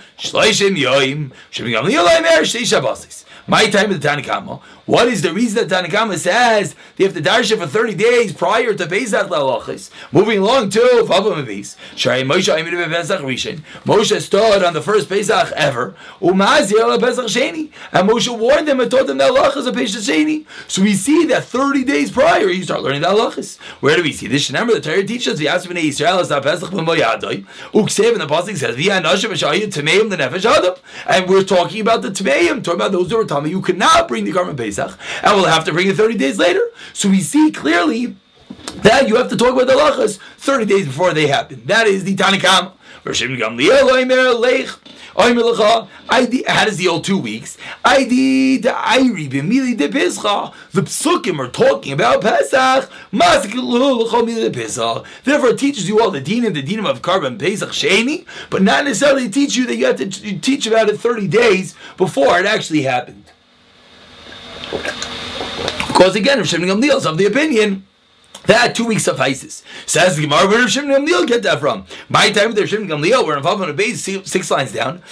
My 3.47 3.67
time 3.67 3.91
of 3.91 4.01
the 4.01 4.09
Tanakama. 4.09 4.61
What 4.87 5.09
is 5.09 5.23
the 5.23 5.33
reason 5.33 5.67
that 5.67 5.85
Tanakama 5.85 6.19
says 6.19 6.75
they 6.97 7.05
have 7.05 7.15
to 7.15 7.23
darsha 7.23 7.59
for 7.59 7.67
30 7.67 7.95
days 7.95 8.33
prior 8.33 8.75
to 8.75 8.87
Pesach 8.87 9.29
Lalachis? 9.29 9.91
Moving 10.13 10.41
along 10.41 10.71
to 10.71 11.05
Vava 11.07 11.37
Mavis. 11.37 11.77
Shai 11.97 12.23
Moshe 12.23 14.21
stood 14.21 14.65
on 14.65 14.75
the 14.75 14.83
first 14.83 15.09
Pesach 15.09 15.53
ever. 15.53 15.95
Umazir 16.21 17.01
Pesach 17.01 17.27
Sheni. 17.27 17.71
And 17.93 18.09
Moshe 18.09 18.39
warned 18.39 18.69
them 18.69 18.81
and 18.81 18.91
taught 18.91 19.07
them 19.07 19.19
the 19.19 19.25
halachas 19.25 19.67
of 19.67 19.75
Pesach 19.75 20.03
Sheni. 20.03 20.45
So 20.69 20.83
we 20.83 20.95
see 20.95 21.25
that 21.27 21.45
30 21.45 21.85
days 21.85 22.11
prior 22.11 22.49
you 22.51 22.63
start 22.63 22.83
learning 22.83 23.03
the 23.03 23.09
halachas. 23.09 23.59
Where 23.81 23.97
do 23.97 24.03
we 24.03 24.13
see 24.13 24.27
this? 24.27 24.51
Remember 24.51 24.75
the 24.75 24.81
Torah 24.81 25.05
teaches 25.05 25.39
the 25.39 25.49
Aspen 25.49 25.77
Israel 25.77 26.21
is 26.21 26.29
not 26.29 26.43
Pesach 26.43 26.71
B'moyadoi. 26.71 27.47
Uksev 27.73 28.13
in 28.13 28.19
the 28.19 28.27
Pasuk 28.27 28.57
says. 28.57 28.75
And 31.07 31.29
we're 31.29 31.43
talking 31.43 31.81
about 31.81 32.03
the 32.03 32.11
Tameim, 32.11 32.63
talking 32.63 32.81
about 32.81 32.93
those 32.93 33.11
who 33.11 33.21
are 33.21 33.25
You 33.43 33.61
could 33.61 33.79
not 33.79 34.09
bring 34.09 34.25
the 34.25 34.33
garment 34.33 34.59
Pesach, 34.59 34.99
and 35.23 35.37
we'll 35.37 35.47
have 35.47 35.65
to 35.65 35.73
bring 35.73 35.89
it 35.89 35.97
30 35.97 36.17
days 36.17 36.39
later. 36.39 36.63
So 36.93 37.09
we 37.09 37.21
see 37.21 37.51
clearly 37.51 38.17
that 38.77 39.09
you 39.09 39.17
have 39.17 39.29
to 39.31 39.37
talk 39.37 39.55
about 39.55 39.67
the 39.67 39.75
lachas 39.75 40.19
30 40.39 40.65
days 40.67 40.87
before 40.87 41.13
they 41.13 41.27
happen. 41.27 41.63
That 41.67 41.87
is 41.87 42.05
the 42.05 42.15
Tanakam. 42.15 42.73
How 43.07 43.13
does 46.65 46.77
the 46.79 46.89
old 46.89 47.05
two 47.05 47.19
weeks? 47.19 47.59
The 47.85 48.63
psukim 50.83 51.39
are 51.39 51.49
talking 51.49 51.93
about 51.93 52.23
Pesach. 52.23 52.91
Therefore, 55.25 55.51
it 55.51 55.59
teaches 55.59 55.87
you 55.87 56.01
all 56.01 56.11
the 56.11 56.21
din 56.23 56.51
the 56.53 56.63
dinim 56.63 56.89
of 56.89 57.03
carbon 57.03 57.37
Pesach 57.37 57.71
Sheni, 57.71 58.25
but 58.49 58.63
not 58.63 58.87
necessarily 58.87 59.29
teach 59.29 59.55
you 59.55 59.67
that 59.67 59.77
you 59.77 59.85
have 59.85 59.97
to 59.97 60.09
teach 60.09 60.67
about 60.67 60.89
it 60.89 60.99
30 60.99 61.29
days 61.29 61.75
before 61.99 62.39
it 62.41 62.47
actually 62.47 62.83
happened. 62.83 63.24
Because 64.71 66.17
again, 66.17 66.39
Rav 66.39 66.49
Shimon 66.49 66.69
Gamliel 66.69 66.97
is 66.97 67.07
of 67.07 67.19
the 67.19 67.27
opinion 67.27 67.87
that 68.47 68.75
two 68.75 68.85
weeks 68.87 69.05
suffices. 69.05 69.63
Says 69.87 70.17
the 70.17 70.23
Gemara, 70.23 70.47
where 70.49 70.61
Rav 70.61 70.71
Shimon 70.71 71.07
Gamliel 71.07 71.27
get 71.27 71.43
that 71.45 71.61
from? 71.61 71.87
My 72.09 72.31
time 72.31 72.49
with 72.49 72.59
Rav 72.59 72.69
Shimon 72.69 72.89
Gamliel, 72.89 73.25
we're 73.27 73.37
involved 73.37 73.63
on 73.63 73.71
a 73.71 73.73
base 73.73 74.03
six 74.03 74.51
lines 74.51 74.73
down. 74.73 75.03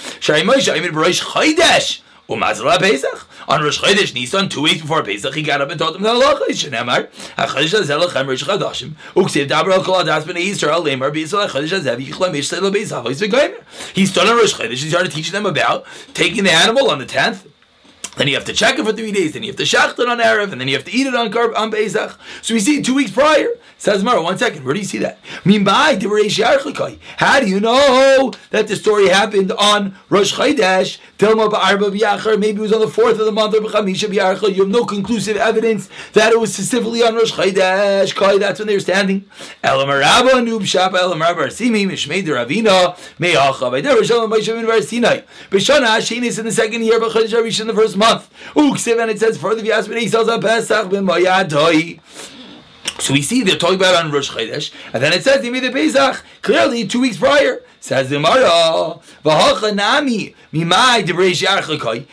On 2.29 3.61
Rosh 3.61 3.81
Chodesh 3.81 4.13
Nisan, 4.13 4.47
two 4.47 4.61
weeks 4.61 4.81
before 4.81 5.03
Pesach, 5.03 5.35
he 5.35 5.41
got 5.41 5.59
up 5.59 5.69
and 5.69 5.77
taught 5.77 5.91
them 5.91 6.03
the 6.03 6.09
halacha. 6.09 6.47
Shenemar, 6.47 7.09
HaChodesh 7.35 7.77
Hazel 7.77 7.99
Lechem 7.99 8.27
Rosh 8.27 8.43
Chodashim. 8.45 8.93
Uksiv 9.15 9.47
Dabar 9.49 9.73
Al 9.73 9.83
Kol 9.83 9.95
Adas 9.95 10.23
B'nei 10.23 10.45
Yisrael 10.47 10.81
Lemar 10.85 11.11
B'Yisrael 11.13 11.49
HaChodesh 11.49 11.71
Hazel 11.71 11.97
Yichla 11.97 12.31
Mish 12.31 12.47
Selo 12.47 12.71
Beis 12.71 12.91
Havois 12.91 13.19
V'Goymer. 13.21 13.61
He 13.93 14.05
stood 14.05 14.25
on 14.27 14.37
Rosh 14.37 14.53
Chodesh, 14.53 14.81
he 14.81 14.89
started 14.89 15.11
teaching 15.11 15.33
them 15.33 15.45
about 15.45 15.85
taking 16.13 16.45
the 16.45 16.51
animal 16.51 16.89
on 16.89 16.99
the 16.99 17.05
tenth, 17.05 17.45
then 18.17 18.27
you 18.27 18.35
have 18.35 18.45
to 18.45 18.53
check 18.53 18.77
it 18.77 18.85
for 18.85 18.93
three 18.93 19.11
days. 19.11 19.33
Then 19.33 19.43
you 19.43 19.49
have 19.49 19.57
to 19.57 19.63
shacht 19.63 19.99
it 19.99 20.07
on 20.07 20.19
Erev, 20.19 20.51
and 20.51 20.61
then 20.61 20.67
you 20.67 20.75
have 20.75 20.85
to 20.85 20.91
eat 20.91 21.07
it 21.07 21.15
on 21.15 21.31
Karb 21.31 21.55
on 21.55 21.71
Pesach. 21.71 22.17
So 22.41 22.53
we 22.53 22.59
see 22.59 22.81
two 22.81 22.95
weeks 22.95 23.11
prior. 23.11 23.49
Says 23.83 24.01
Mara, 24.01 24.21
one 24.21 24.37
second. 24.37 24.63
Where 24.63 24.73
do 24.73 24.79
you 24.79 24.85
see 24.85 24.99
that? 24.99 25.19
How 27.17 27.39
do 27.41 27.49
you 27.49 27.59
know 27.59 28.31
that 28.51 28.69
the 28.69 28.77
story 28.77 29.09
happened 29.09 29.51
on 29.51 29.97
Rosh 30.07 30.33
Chodesh? 30.35 30.99
Maybe 32.39 32.59
it 32.59 32.61
was 32.61 32.71
on 32.71 32.79
the 32.79 32.87
fourth 32.87 33.19
of 33.19 33.25
the 33.25 33.31
month 33.33 33.53
of 33.53 33.61
You 33.73 34.63
have 34.63 34.69
no 34.69 34.85
conclusive 34.85 35.35
evidence 35.35 35.89
that 36.13 36.31
it 36.31 36.39
was 36.39 36.53
specifically 36.53 37.03
on 37.03 37.15
Rosh 37.15 37.33
Chodesh. 37.33 38.39
That's 38.39 38.59
when 38.59 38.67
they 38.69 38.75
were 38.75 38.79
standing. 38.79 39.25
In 39.61 39.73
the 46.45 46.51
second 46.55 46.83
year, 46.83 46.95
in 46.95 47.67
the 47.67 47.73
first 47.75 47.97
month. 47.97 48.29
And 48.55 49.11
it 49.11 49.19
says 49.19 49.37
further, 49.37 49.61
Yisrael 49.61 50.41
Pesach. 50.41 50.89
So 52.99 53.13
we 53.13 53.21
see 53.21 53.43
they're 53.43 53.57
talking 53.57 53.75
about 53.75 53.95
on 53.95 54.11
Rosh 54.11 54.29
Chodesh, 54.31 54.71
and 54.93 55.01
then 55.01 55.13
it 55.13 55.23
says 55.23 55.41
the 55.41 55.49
Pesach 55.71 56.23
clearly 56.41 56.87
two 56.87 57.01
weeks 57.01 57.17
prior. 57.17 57.61
Says 57.79 58.09
the 58.09 58.15
debrei 58.15 58.45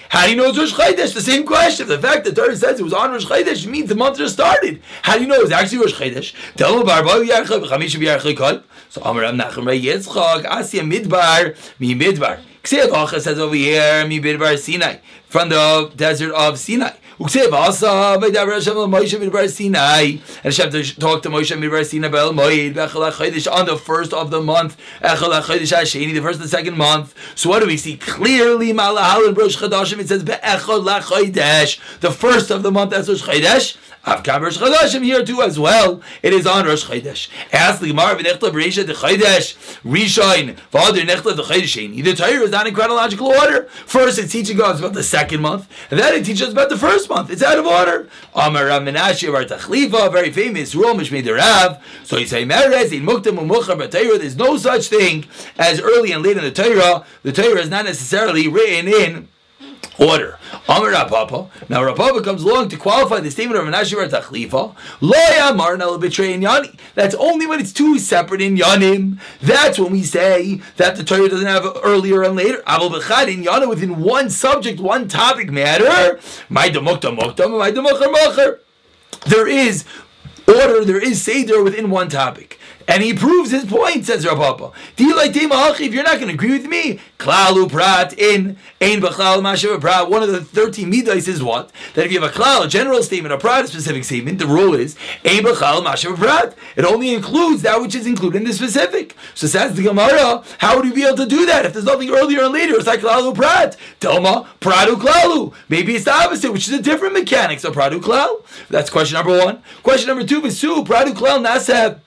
How 0.09 0.25
do 0.25 0.31
you 0.31 0.37
know 0.37 0.49
it's 0.49 0.59
Rosh 0.59 0.73
Chodesh? 0.75 1.15
The 1.15 1.21
same 1.21 1.47
question. 1.47 1.87
The 1.87 1.99
fact 1.99 2.25
that 2.25 2.35
Torah 2.35 2.57
says 2.57 2.81
it 2.81 2.83
was 2.83 2.93
on 2.93 3.13
Rosh 3.13 3.27
Chodesh 3.27 3.67
means 3.67 3.89
the 3.89 3.95
month 3.95 4.19
just 4.19 4.35
started. 4.35 4.83
How 5.03 5.15
do 5.15 5.23
you 5.23 5.29
know 5.29 5.37
it 5.37 5.43
was 5.43 5.53
actually 5.53 5.79
Rosh 5.79 5.95
Chodesh? 5.95 6.35
Tell 6.57 6.83
barba 6.83 7.11
v'chamisha 7.11 8.01
b'yarchai 8.01 8.65
So 8.89 9.01
Amar 9.03 9.23
Nachum 9.25 9.67
Rei 9.67 9.81
Yitzchak 9.81 10.43
Asya 10.45 10.81
Midbar 10.81 11.57
mi 11.79 11.95
Midbar. 11.95 12.41
Ksiv 12.65 13.21
says 13.21 13.39
over 13.39 13.55
here 13.55 14.05
mi 14.09 14.21
Midbar 14.21 14.59
Sinai 14.59 14.97
from 15.29 15.51
the 15.51 15.93
desert 15.95 16.33
of 16.33 16.59
Sinai. 16.59 16.97
Uksev 17.21 17.53
asa 17.53 18.17
v'davar 18.19 18.55
Hashem 18.55 18.77
Moshe 18.77 19.21
midbar 19.21 19.47
Sinai. 19.47 20.21
And 20.43 20.55
Hashem 20.55 20.71
talked 20.99 21.25
to 21.25 21.29
Moshe 21.29 21.55
midbar 21.55 21.85
Sinai 21.85 22.09
moed 22.09 22.73
v'echel 22.73 23.13
chodesh 23.13 23.53
on 23.53 23.67
the 23.67 23.77
first 23.77 24.15
of 24.15 24.31
the 24.31 24.41
month. 24.41 24.79
Echel 25.03 25.39
chodesh 25.43 25.77
hasheni, 25.77 26.15
the 26.15 26.23
first 26.23 26.41
and 26.41 26.47
the 26.47 26.49
second 26.49 26.79
month. 26.79 27.15
So 27.35 27.51
what 27.51 27.61
do 27.61 27.67
we 27.67 27.77
see 27.77 27.99
clearly? 27.99 28.73
Malahal 28.73 29.29
and 29.29 29.37
Rosh 29.37 29.59
Chodashim. 29.59 29.99
It 29.99 30.09
says 30.09 30.25
be'echel 30.25 30.83
chodesh, 31.03 32.01
the 32.01 32.11
first 32.11 32.51
of 32.51 32.63
the 32.63 32.71
month. 32.71 32.93
That's 32.93 33.07
Rosh 33.07 33.23
Chodesh. 33.23 33.77
Avkam 34.07 34.41
Rosh 34.41 34.57
Chodashim 34.57 35.05
here 35.05 35.23
too 35.23 35.43
as 35.43 35.59
well. 35.59 36.01
It 36.23 36.33
is 36.33 36.47
on 36.47 36.65
Rosh 36.65 36.87
Chodesh. 36.87 37.29
Ask 37.53 37.83
the 37.83 37.89
Gemara 37.89 38.17
v'nechta 38.17 38.51
b'reisha 38.51 38.87
the 38.87 38.95
Chodesh 38.95 39.57
Rishon 39.83 40.57
v'adir 40.73 41.07
nechta 41.07 41.37
the 41.37 41.43
Chodesh 41.43 42.03
The 42.03 42.15
Torah 42.15 42.41
is 42.41 42.51
not 42.51 42.67
in 42.67 42.73
chronological 42.73 43.27
order. 43.27 43.65
First, 43.85 44.19
it's 44.19 44.33
teaching 44.33 44.59
us 44.63 44.79
about 44.79 44.95
the 44.95 45.03
second 45.03 45.43
month, 45.43 45.69
and 45.91 46.01
then 46.01 46.15
it 46.15 46.25
teaches 46.25 46.47
us 46.47 46.53
about 46.53 46.71
the 46.71 46.79
first 46.79 47.10
month. 47.11 47.31
It's 47.31 47.43
out 47.43 47.59
of 47.59 47.67
order. 47.67 48.09
Amar 48.35 48.67
Rav 48.67 48.85
Bar 48.85 48.93
Tachlifa, 48.93 50.11
very 50.11 50.33
famous 50.33 50.75
rule 50.75 50.95
Mishmei. 50.95 51.81
So 52.05 52.17
you 52.17 52.27
say 52.27 52.45
Merez 52.47 52.93
in 52.97 53.05
Muktam 53.05 53.39
Umuchar 53.39 53.91
Torah. 53.91 54.19
There's 54.19 54.37
no 54.37 54.57
such 54.57 54.87
thing 54.87 55.27
as 55.59 55.81
early 55.81 56.13
and 56.13 56.23
late 56.23 56.39
in 56.39 56.45
the 56.45 56.53
Torah. 56.53 57.05
The 57.23 57.33
Torah 57.33 57.61
is 57.61 57.69
not 57.69 57.85
necessarily 57.85 58.49
written 58.49 58.89
in 58.89 59.29
order. 59.99 60.39
Amar 60.69 60.91
Rapapa. 60.91 61.49
Now 61.69 61.83
Rapapa 61.83 62.25
comes 62.25 62.43
along 62.43 62.69
to 62.71 62.77
qualify 62.77 63.21
the 63.21 63.31
statement 63.31 63.61
of 63.61 63.67
Menashe 63.67 63.95
Bar 63.95 64.07
Tachlifa. 64.07 64.75
Lo 65.01 65.13
Yamar 65.13 65.79
Nel 65.79 65.99
betray 65.99 66.37
Yani. 66.37 66.79
That's 66.95 67.15
only 67.15 67.47
when 67.47 67.61
it's 67.61 67.73
two 67.73 67.99
separate 67.99 68.41
in 68.41 68.57
Yanim. 68.57 69.19
That's 69.41 69.79
when 69.79 69.93
we 69.93 70.03
say 70.03 70.63
that 70.77 70.97
the 70.97 71.05
Torah 71.05 71.29
doesn't 71.29 71.47
have 71.47 71.67
earlier 71.83 72.23
and 72.23 72.37
later. 72.37 72.63
Abel 72.69 72.91
Bechad 72.91 73.33
in 73.33 73.45
Yana 73.45 73.69
within 73.69 74.01
one 74.01 74.31
subject, 74.31 74.81
one 74.81 75.09
topic 75.09 75.51
matter. 75.51 76.21
My 76.49 76.69
demukta 76.69 77.17
mukta, 77.17 77.51
my 77.51 77.71
demukar 77.71 78.13
macher. 78.13 78.59
There 79.27 79.49
is 79.49 79.85
order, 80.49 80.85
there 80.85 81.03
is 81.03 81.23
seder 81.23 81.63
within 81.63 81.91
one 81.91 82.09
topic. 82.09 82.59
And 82.91 83.05
he 83.05 83.15
proves 83.15 83.53
his 83.53 83.65
point, 83.65 84.05
says 84.05 84.27
Papa. 84.27 84.73
If 84.99 85.95
you're 85.95 86.03
not 86.03 86.19
going 86.19 86.27
to 86.27 86.35
agree 86.35 86.51
with 86.51 86.67
me, 86.67 86.99
klalu 87.19 87.71
prat 87.71 88.19
in 88.19 88.57
ein 88.81 89.01
b'chlal 89.01 89.81
prat. 89.81 90.11
One 90.11 90.25
of 90.25 90.33
the 90.33 90.41
thirteen 90.41 90.91
midas 90.91 91.29
is 91.29 91.41
what? 91.41 91.71
That 91.95 92.07
if 92.07 92.13
you 92.13 92.21
have 92.21 92.29
a 92.29 92.35
klal, 92.35 92.65
a 92.65 92.69
general 92.69 93.01
statement, 93.05 93.33
a 93.33 93.39
prat, 93.39 93.67
a 93.67 93.69
specific 93.69 94.03
statement, 94.03 94.41
the 94.41 94.47
rule 94.49 94.75
is 94.75 94.97
ein 95.25 95.45
b'chlal 95.45 96.17
prat. 96.17 96.57
It 96.75 96.85
only 96.85 97.15
includes 97.15 97.63
that 97.63 97.81
which 97.81 97.95
is 97.95 98.09
included 98.09 98.39
in 98.39 98.45
the 98.45 98.53
specific. 98.53 99.15
So 99.37 99.47
says 99.47 99.77
the 99.77 99.85
Gemara, 99.85 100.43
how 100.59 100.77
would 100.77 100.85
you 100.85 100.93
be 100.93 101.05
able 101.05 101.19
to 101.19 101.27
do 101.27 101.47
that 101.47 101.65
if 101.65 101.75
there's 101.75 101.85
nothing 101.85 102.11
earlier 102.11 102.43
and 102.43 102.53
later? 102.53 102.75
It's 102.75 102.89
like 102.89 103.01
klalu 103.01 103.37
prat. 103.37 103.77
Delma 104.01 104.49
pradu 104.61 104.97
klalu. 104.97 105.55
Maybe 105.69 105.95
it's 105.95 106.07
the 106.07 106.13
opposite, 106.13 106.53
which 106.53 106.67
is 106.67 106.75
a 106.75 106.83
different 106.83 107.15
mechanics 107.15 107.63
of 107.63 107.77
pradu 107.77 108.01
klal. 108.01 108.45
That's 108.69 108.91
question 108.91 109.15
number 109.15 109.39
one. 109.39 109.63
Question 109.85 110.09
number 110.09 110.27
two, 110.27 110.41
visu 110.41 110.83
pradu 110.83 111.13
klal 111.13 111.47
nasab 111.47 112.01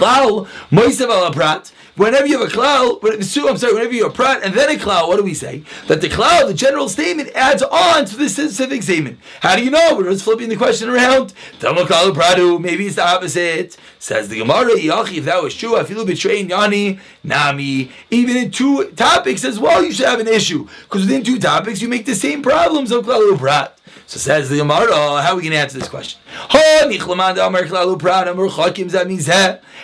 klal 0.00 0.44
moisev 0.72 1.12
al 1.12 1.30
prat. 1.36 1.72
Whenever 2.00 2.26
you 2.26 2.38
have 2.38 2.48
a 2.48 2.50
klal, 2.50 2.98
I'm 3.46 3.58
sorry, 3.58 3.74
whenever 3.74 3.92
you 3.92 4.04
have 4.04 4.12
a 4.12 4.14
prat 4.14 4.42
and 4.42 4.54
then 4.54 4.74
a 4.74 4.78
klal, 4.80 5.06
what 5.06 5.18
do 5.18 5.22
we 5.22 5.34
say? 5.34 5.64
That 5.86 6.00
the 6.00 6.08
klal, 6.08 6.46
the 6.46 6.54
general 6.54 6.88
statement, 6.88 7.28
adds 7.34 7.62
on 7.62 8.06
to 8.06 8.16
the 8.16 8.30
specific 8.30 8.82
statement. 8.82 9.18
How 9.42 9.54
do 9.54 9.62
you 9.62 9.70
know? 9.70 9.94
We're 9.94 10.10
just 10.10 10.24
flipping 10.24 10.48
the 10.48 10.56
question 10.56 10.88
around. 10.88 11.34
Maybe 11.60 12.86
it's 12.86 12.96
the 12.96 13.06
opposite. 13.06 13.76
Says 13.98 14.30
the 14.30 14.38
Gemara, 14.38 14.78
if 14.78 15.26
that 15.26 15.42
was 15.42 15.54
true, 15.54 15.76
I 15.76 15.84
feel 15.84 16.06
betraying 16.06 16.48
yani 16.48 17.00
nami. 17.22 17.90
Even 18.10 18.34
in 18.34 18.50
two 18.50 18.92
topics 18.92 19.44
as 19.44 19.58
well, 19.60 19.84
you 19.84 19.92
should 19.92 20.06
have 20.06 20.20
an 20.20 20.28
issue 20.28 20.66
because 20.84 21.02
within 21.02 21.22
two 21.22 21.38
topics 21.38 21.82
you 21.82 21.88
make 21.90 22.06
the 22.06 22.14
same 22.14 22.40
problems 22.40 22.92
of 22.92 23.04
klal 23.04 23.36
prat. 23.36 23.76
So 24.06 24.18
says 24.18 24.48
the 24.48 24.56
Gemara, 24.56 25.20
how 25.20 25.32
are 25.32 25.36
we 25.36 25.42
going 25.42 25.52
to 25.52 25.58
answer 25.58 25.78
this 25.78 25.88
question? 25.88 26.18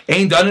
Ain't 0.09 0.31
done 0.31 0.49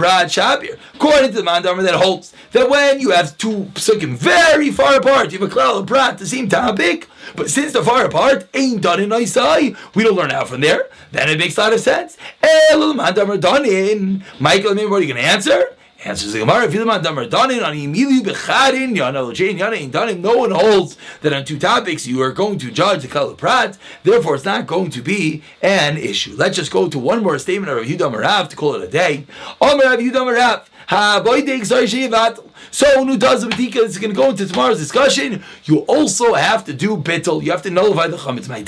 Brad 0.00 0.28
Shabir. 0.28 0.78
According 0.94 1.32
to 1.32 1.36
the 1.36 1.42
Mandamar 1.42 1.82
that 1.82 1.94
holds 1.94 2.32
that 2.52 2.70
when 2.70 3.00
you 3.00 3.10
have 3.10 3.36
two 3.36 3.64
psukim 3.74 4.14
very 4.16 4.70
far 4.70 4.96
apart, 4.96 5.30
you 5.30 5.38
have 5.38 5.52
a 5.52 5.54
Klalu 5.54 5.84
Brad, 5.84 6.16
the 6.16 6.26
same 6.26 6.48
topic, 6.48 7.06
but 7.36 7.50
since 7.50 7.74
they're 7.74 7.84
far 7.84 8.06
apart, 8.06 8.48
ain't 8.54 8.80
done 8.80 8.98
in 8.98 9.10
Isai, 9.10 9.76
we 9.94 10.02
don't 10.02 10.16
learn 10.16 10.30
out 10.30 10.48
from 10.48 10.62
there, 10.62 10.88
then 11.12 11.28
it 11.28 11.38
makes 11.38 11.58
a 11.58 11.60
lot 11.60 11.74
of 11.74 11.80
sense. 11.80 12.16
Michael, 14.40 14.74
what 14.74 14.78
are 14.78 15.02
you 15.02 15.12
going 15.12 15.16
to 15.16 15.22
answer? 15.22 15.76
Answers 16.02 16.32
the 16.32 16.38
Gemara, 16.38 16.66
Filaman 16.66 17.02
Damar 17.02 17.26
Danin 17.26 17.62
on 17.62 17.74
Emili 17.74 18.20
Bechadin, 18.20 18.96
Yana 18.96 19.34
Jain 19.34 19.58
Yana 19.58 19.78
in 19.78 19.90
Danin. 19.90 20.20
No 20.20 20.34
one 20.34 20.50
holds 20.50 20.96
that 21.20 21.34
on 21.34 21.44
two 21.44 21.58
topics 21.58 22.06
you 22.06 22.22
are 22.22 22.32
going 22.32 22.58
to 22.58 22.70
judge 22.70 23.02
the 23.02 23.08
Kala 23.08 23.34
Prat, 23.34 23.76
therefore 24.02 24.36
it's 24.36 24.46
not 24.46 24.66
going 24.66 24.88
to 24.92 25.02
be 25.02 25.42
an 25.60 25.98
issue. 25.98 26.34
Let's 26.38 26.56
just 26.56 26.70
go 26.70 26.88
to 26.88 26.98
one 26.98 27.22
more 27.22 27.38
statement 27.38 27.70
of 27.70 27.84
Yudam 27.84 28.18
Rav 28.18 28.48
to 28.48 28.56
call 28.56 28.76
it 28.76 28.82
a 28.82 28.88
day. 28.88 29.26
Omer 29.60 29.84
Rav 29.84 29.98
Yudam 29.98 30.34
Rav, 30.34 30.69
so 32.72 33.04
who 33.04 33.16
does 33.16 33.42
the 33.42 33.48
Badika 33.48 33.76
is 33.76 33.98
going 33.98 34.10
to 34.10 34.16
go 34.16 34.30
into 34.30 34.44
tomorrow's 34.46 34.78
discussion. 34.78 35.44
You 35.64 35.78
also 35.80 36.34
have 36.34 36.64
to 36.64 36.72
do 36.72 36.96
bittel. 36.96 37.42
You 37.42 37.52
have 37.52 37.62
to 37.62 37.70
nullify 37.70 38.08
the 38.08 38.16
chametz 38.16 38.48
my. 38.48 38.58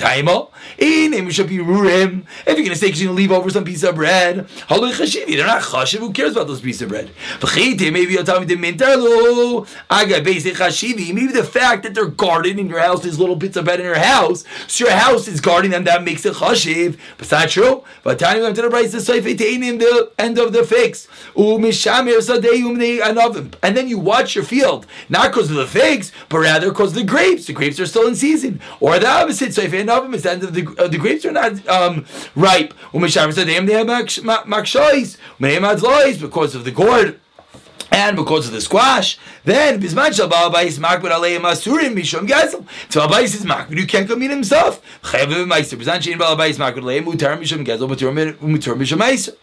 In 0.78 1.14
If 1.14 1.26
you're 1.26 1.66
going 1.66 2.68
to 2.68 2.76
say 2.76 2.88
you're 2.88 2.94
going 2.94 3.08
to 3.08 3.12
leave 3.12 3.32
over 3.32 3.50
some 3.50 3.64
piece 3.64 3.82
of 3.82 3.96
bread. 3.96 4.46
They're 4.68 5.46
not 5.46 5.62
chashiv. 5.62 5.98
Who 5.98 6.12
cares 6.12 6.32
about 6.32 6.46
those 6.46 6.60
pieces 6.60 6.82
of 6.82 6.90
bread? 6.90 7.10
Maybe 7.42 8.12
you'll 8.12 8.24
tell 8.24 8.40
me 8.40 8.46
the 8.46 8.56
chashivi. 8.56 9.66
Maybe 11.12 11.32
the 11.32 11.44
fact 11.44 11.82
that 11.82 11.94
they're 11.94 12.06
guarded 12.06 12.58
in 12.58 12.68
your 12.68 12.80
house, 12.80 13.02
these 13.02 13.18
little 13.18 13.36
bits 13.36 13.56
of 13.56 13.64
bread 13.64 13.80
in 13.80 13.86
your 13.86 13.98
house, 13.98 14.44
so 14.66 14.84
your 14.84 14.94
house 14.94 15.26
is 15.26 15.40
guarding 15.40 15.72
them. 15.72 15.84
That 15.84 16.04
makes 16.04 16.24
it 16.24 16.34
chashiv. 16.34 16.98
But 17.16 17.22
it's 17.22 17.32
not 17.32 17.48
true. 17.48 17.82
But 18.02 18.18
time 18.18 18.54
to 18.54 18.62
the 18.62 18.70
price 18.70 18.92
the 18.92 20.12
end 20.18 20.38
of 20.38 20.52
the 20.52 20.64
fix. 20.64 21.08
Umishamir 21.34 22.11
And 23.62 23.76
then 23.76 23.88
you 23.88 23.98
watch 23.98 24.34
your 24.34 24.44
field, 24.44 24.86
not 25.08 25.30
because 25.32 25.50
of 25.50 25.56
the 25.56 25.66
figs, 25.66 26.12
but 26.28 26.38
rather 26.38 26.68
because 26.70 26.90
of 26.90 26.94
the 26.96 27.04
grapes. 27.04 27.46
The 27.46 27.52
grapes 27.52 27.80
are 27.80 27.86
still 27.86 28.06
in 28.06 28.14
season. 28.14 28.60
Or 28.80 28.98
the 28.98 29.08
opposite. 29.08 29.54
So 29.54 29.62
if 29.62 29.70
them, 29.70 30.14
it's 30.14 30.22
the 30.24 30.30
end 30.30 30.42
of 30.44 30.54
the, 30.54 30.74
uh, 30.78 30.88
the 30.88 30.98
grapes 30.98 31.24
are 31.24 31.32
not 31.32 31.66
um, 31.68 32.06
ripe. 32.34 32.74
Because 32.92 33.16
of 36.54 36.64
the 36.64 36.72
gourd 36.74 37.18
and 37.92 38.16
because 38.16 38.46
of 38.46 38.52
the 38.52 38.60
squash, 38.60 39.18
then 39.44 39.80
bisman 39.80 40.14
shal 40.14 40.26
baal 40.26 40.50
bayis 40.50 40.78
makbid 40.78 41.10
aleim 41.10 41.40
asurim 41.42 41.94
mishum 41.94 42.26
gezel. 42.26 42.64
So 42.88 43.00
baal 43.00 43.18
bayis 43.18 43.34
is 43.34 43.44
makbid, 43.44 43.76
you 43.78 43.86
can't 43.86 44.08
go 44.08 44.16
meet 44.16 44.30
himself. 44.30 44.80
Shein 45.02 45.26
makbid 45.28 46.82
aleim 46.82 47.04
mishum 47.04 47.64
mutar 48.40 48.76
mishum 48.76 48.98
meiser. 48.98 49.36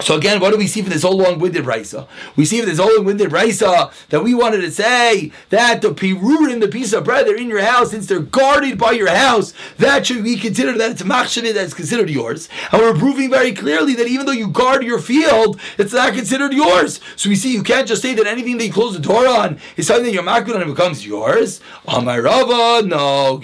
So 0.00 0.16
again, 0.16 0.40
what 0.40 0.52
do 0.52 0.58
we 0.58 0.66
see 0.66 0.80
from 0.82 0.90
this 0.90 1.02
whole 1.02 1.16
long-winded 1.16 1.66
raisa? 1.66 2.06
We 2.36 2.44
see 2.44 2.60
from 2.60 2.68
this 2.68 2.78
whole 2.78 2.94
long-winded 2.96 3.32
raisa 3.32 3.90
that 4.10 4.22
we 4.22 4.32
wanted 4.32 4.60
to 4.60 4.70
say 4.70 5.32
that 5.50 5.82
the 5.82 5.90
pirurim, 5.90 6.60
the 6.60 6.68
piece 6.68 6.92
of 6.92 7.04
bread, 7.04 7.26
they're 7.26 7.36
in 7.36 7.48
your 7.48 7.62
house 7.62 7.90
since 7.90 8.06
they're 8.06 8.20
guarded 8.20 8.78
by 8.78 8.92
your 8.92 9.10
house. 9.10 9.52
That 9.78 10.06
should 10.06 10.22
be 10.22 10.36
considered 10.36 10.78
that 10.78 10.92
it's 10.92 11.02
machshavit 11.02 11.54
that's 11.54 11.74
considered 11.74 12.10
yours. 12.10 12.48
And 12.70 12.80
we're 12.80 12.94
proving 12.94 13.30
very 13.30 13.52
clearly 13.52 13.94
that 13.94 14.06
even 14.06 14.26
though 14.26 14.32
you 14.32 14.48
guard 14.48 14.84
your 14.84 15.00
field, 15.00 15.60
it's 15.78 15.92
not 15.92 16.14
considered 16.14 16.52
yours. 16.52 17.00
So 17.16 17.28
we 17.28 17.36
see 17.36 17.52
you 17.52 17.62
can't 17.62 17.88
just 17.88 18.02
say 18.02 18.14
that 18.14 18.26
anything 18.26 18.58
that 18.58 18.66
you 18.66 18.72
close 18.72 18.94
the 18.94 19.00
door 19.00 19.26
on 19.26 19.58
is 19.76 19.88
something 19.88 20.04
that 20.04 20.12
you're 20.12 20.22
makbid 20.22 20.54
on 20.54 20.62
and 20.62 20.74
becomes 20.74 21.04
yours. 21.06 21.60
Rava, 21.86 22.86
no. 22.86 23.40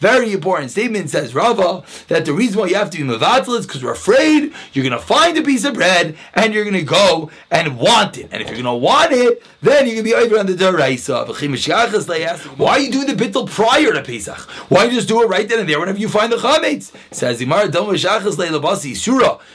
Very 0.00 0.32
important 0.32 0.70
statement 0.70 1.10
says 1.10 1.34
Rava 1.34 1.82
that 2.08 2.24
the 2.24 2.32
reason 2.32 2.60
why 2.60 2.66
you 2.66 2.76
have 2.76 2.90
to 2.90 2.98
be 2.98 3.04
because 3.22 3.82
we're 3.82 3.92
afraid 3.92 4.52
you're 4.72 4.82
going 4.82 4.92
to 4.92 4.98
find 4.98 5.38
a 5.38 5.42
piece 5.42 5.64
of 5.64 5.74
bread 5.74 6.16
and 6.34 6.52
you're 6.52 6.64
going 6.64 6.74
to 6.74 6.82
go 6.82 7.30
and 7.50 7.78
want 7.78 8.18
it. 8.18 8.28
And 8.32 8.42
if 8.42 8.48
you're 8.48 8.60
going 8.60 8.64
to 8.64 8.74
want 8.74 9.12
it, 9.12 9.42
then 9.60 9.86
you're 9.86 10.02
going 10.02 10.04
to 10.04 10.10
be 10.10 10.14
over 10.14 10.38
on 10.38 10.46
the 10.46 10.54
deraisa. 10.54 11.28
Why 12.58 12.70
are 12.72 12.80
you 12.80 12.90
doing 12.90 13.06
the 13.06 13.14
bittel 13.14 13.48
prior 13.48 13.92
to 13.92 14.02
Pesach? 14.02 14.38
Why 14.70 14.82
don't 14.82 14.90
you 14.90 14.96
just 14.96 15.08
do 15.08 15.22
it 15.22 15.26
right 15.28 15.48
then 15.48 15.60
and 15.60 15.68
there 15.68 15.78
whenever 15.78 15.98
you 15.98 16.08
find 16.08 16.32
the 16.32 16.36
chametz? 16.36 16.92
Says 17.12 17.40
Imar. 17.40 17.62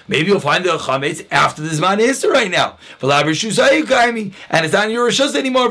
Maybe 0.08 0.27
you'll 0.27 0.39
find 0.39 0.63
the 0.63 0.77
chametz 0.77 1.27
after 1.30 1.62
the 1.62 1.69
zman 1.69 1.99
is 1.99 2.25
right 2.25 2.49
now. 2.49 2.77
And 3.01 4.65
it's 4.65 4.73
not 4.73 4.86
in 4.86 4.91
your 4.91 5.10
rishos 5.10 5.36
anymore. 5.36 5.69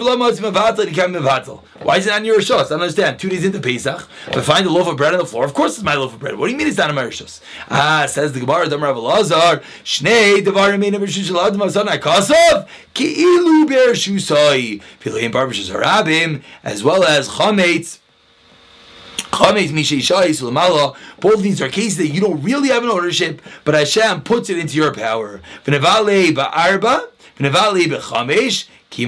Why 1.83 1.97
is 1.97 2.07
it 2.07 2.11
not 2.11 2.19
in 2.19 2.25
your 2.25 2.39
rishos? 2.39 2.67
I 2.67 2.69
don't 2.69 2.81
understand. 2.83 3.19
Two 3.19 3.29
days 3.29 3.45
into 3.45 3.61
Pesach, 3.61 4.09
I 4.29 4.41
find 4.41 4.67
a 4.67 4.71
loaf 4.71 4.87
of 4.87 4.97
bread 4.97 5.13
on 5.15 5.19
the 5.19 5.27
floor, 5.27 5.45
of 5.45 5.55
course 5.55 5.75
it's 5.75 5.83
my 5.83 5.95
loaf 5.95 6.15
of 6.15 6.21
bread. 6.21 6.37
What 6.37 6.47
do 6.47 6.53
you 6.53 6.59
mean 6.59 6.67
it's 6.67 6.77
not 6.77 6.91
in 6.91 6.97
my 6.97 7.05
rishos? 7.05 7.41
Says 8.09 8.33
the 8.33 8.41
Gemara, 8.41 8.69
Damar 8.69 8.93
Lazar, 8.95 9.63
Shnei 9.85 10.45
Devarim 10.45 10.81
Mina 10.81 10.99
B'Shush 10.99 11.31
Aladim 11.31 11.65
Asan 11.65 11.87
Akasav, 11.87 12.67
Ki'ilu 12.95 13.67
Ber 13.69 13.93
Shusai, 13.93 14.83
Pilayim 15.01 15.31
Barbashas 15.33 15.71
Harabim, 15.71 16.43
as 16.65 16.83
well 16.83 17.05
as 17.05 17.29
Chametz, 17.29 17.99
Chametz 19.31 19.71
Mishaishai 19.71 20.31
Sulamala, 20.31 20.97
both 21.21 21.43
these 21.43 21.63
are 21.63 21.69
cases 21.69 21.99
that 21.99 22.09
you 22.09 22.21
don't 22.21 22.43
really 22.43 22.69
have 22.71 22.83
an 22.83 22.91
ownership, 22.91 23.41
but 23.65 23.75
Hashem 23.75 24.23
puts 24.23 24.51
it 24.51 24.59
into 24.59 24.77
your 24.77 24.93
power. 24.93 25.41
V'nevale 25.65 26.35
ba'arba, 26.35 27.09
v'nevale 27.39 27.87
b'chamesh, 27.87 28.67
so 28.97 29.03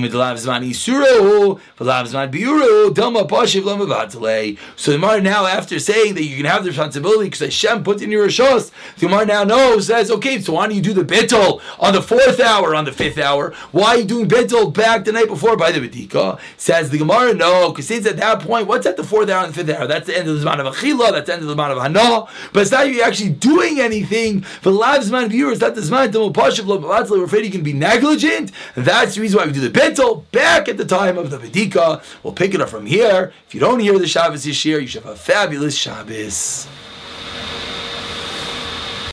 the 4.92 4.98
Gemara 4.98 5.20
now, 5.22 5.46
after 5.46 5.79
saying 5.79 6.14
that 6.14 6.24
you 6.24 6.37
can 6.37 6.44
have 6.44 6.62
the 6.62 6.70
responsibility 6.70 7.24
because 7.24 7.40
Hashem 7.40 7.85
put 7.85 8.03
in 8.03 8.11
your 8.11 8.29
Rishos, 8.29 8.70
the 8.96 9.07
Gemara 9.07 9.24
now 9.24 9.44
knows, 9.44 9.87
says, 9.87 10.11
okay, 10.11 10.40
so 10.40 10.53
why 10.53 10.66
don't 10.66 10.77
you 10.77 10.83
do 10.83 10.92
the 10.92 11.05
Bittul 11.05 11.62
on 11.79 11.94
the 11.94 12.03
fourth 12.03 12.38
hour, 12.38 12.74
on 12.74 12.85
the 12.85 12.92
fifth 12.92 13.16
hour? 13.16 13.55
Why 13.72 13.88
are 13.88 13.96
you 13.98 14.05
doing 14.05 14.29
Bittul 14.29 14.74
back 14.74 15.07
the 15.07 15.12
night 15.12 15.29
before 15.29 15.57
by 15.57 15.72
the 15.72 15.81
B'dika? 15.81 16.38
Says 16.59 16.90
the 16.90 16.98
Gemara, 16.98 17.33
no, 17.33 17.70
because 17.70 17.87
since 17.87 18.05
at 18.07 18.18
that 18.18 18.40
point, 18.40 18.66
what's 18.66 18.87
at 18.87 18.98
the 18.98 19.05
fourth 19.05 19.31
hour 19.31 19.44
and 19.44 19.55
the 19.55 19.64
fifth 19.64 19.74
hour? 19.74 19.87
That's 19.87 20.07
the 20.07 20.18
end 20.18 20.29
of 20.29 20.38
the 20.38 20.44
Zman 20.44 20.61
of 20.61 20.74
Achila, 20.74 21.12
that's 21.12 21.29
the 21.29 21.35
end 21.35 21.42
of 21.42 21.48
the 21.48 21.55
Zman 21.55 21.70
of 21.70 21.79
Hana, 21.79 22.27
but 22.53 22.61
it's 22.61 22.70
not 22.70 22.88
you 22.88 23.01
actually 23.01 23.31
doing 23.31 23.81
anything. 23.81 24.42
For 24.42 24.70
the 24.70 24.79
Zman 24.79 25.31
viewers, 25.31 25.61
that 25.61 25.74
the 25.74 25.81
Zman, 25.81 26.12
the 26.12 26.18
Mupashav, 26.18 27.11
we're 27.11 27.24
afraid 27.24 27.46
you 27.46 27.51
can 27.51 27.62
be 27.62 27.72
negligent. 27.72 28.53
That's 28.74 29.14
the 29.14 29.22
reason 29.22 29.38
why 29.38 29.46
we 29.46 29.53
do 29.53 29.61
the 29.61 29.78
Bittul 29.79 30.25
back 30.33 30.69
at 30.69 30.77
the 30.77 30.85
time 30.85 31.17
of 31.17 31.31
the 31.31 31.38
Vedika. 31.38 32.03
We'll 32.25 32.33
pick 32.33 32.53
it 32.53 32.61
up 32.61 32.69
from 32.69 32.85
here. 32.85 33.33
If 33.47 33.55
you 33.55 33.61
don't 33.61 33.79
hear 33.79 33.97
the 33.97 34.09
Shabbos 34.09 34.43
this 34.43 34.64
year, 34.64 34.81
you 34.81 34.88
should 34.88 35.05
have 35.05 35.12
a 35.12 35.17
fabulous 35.17 35.77
Shabbos. 35.77 36.67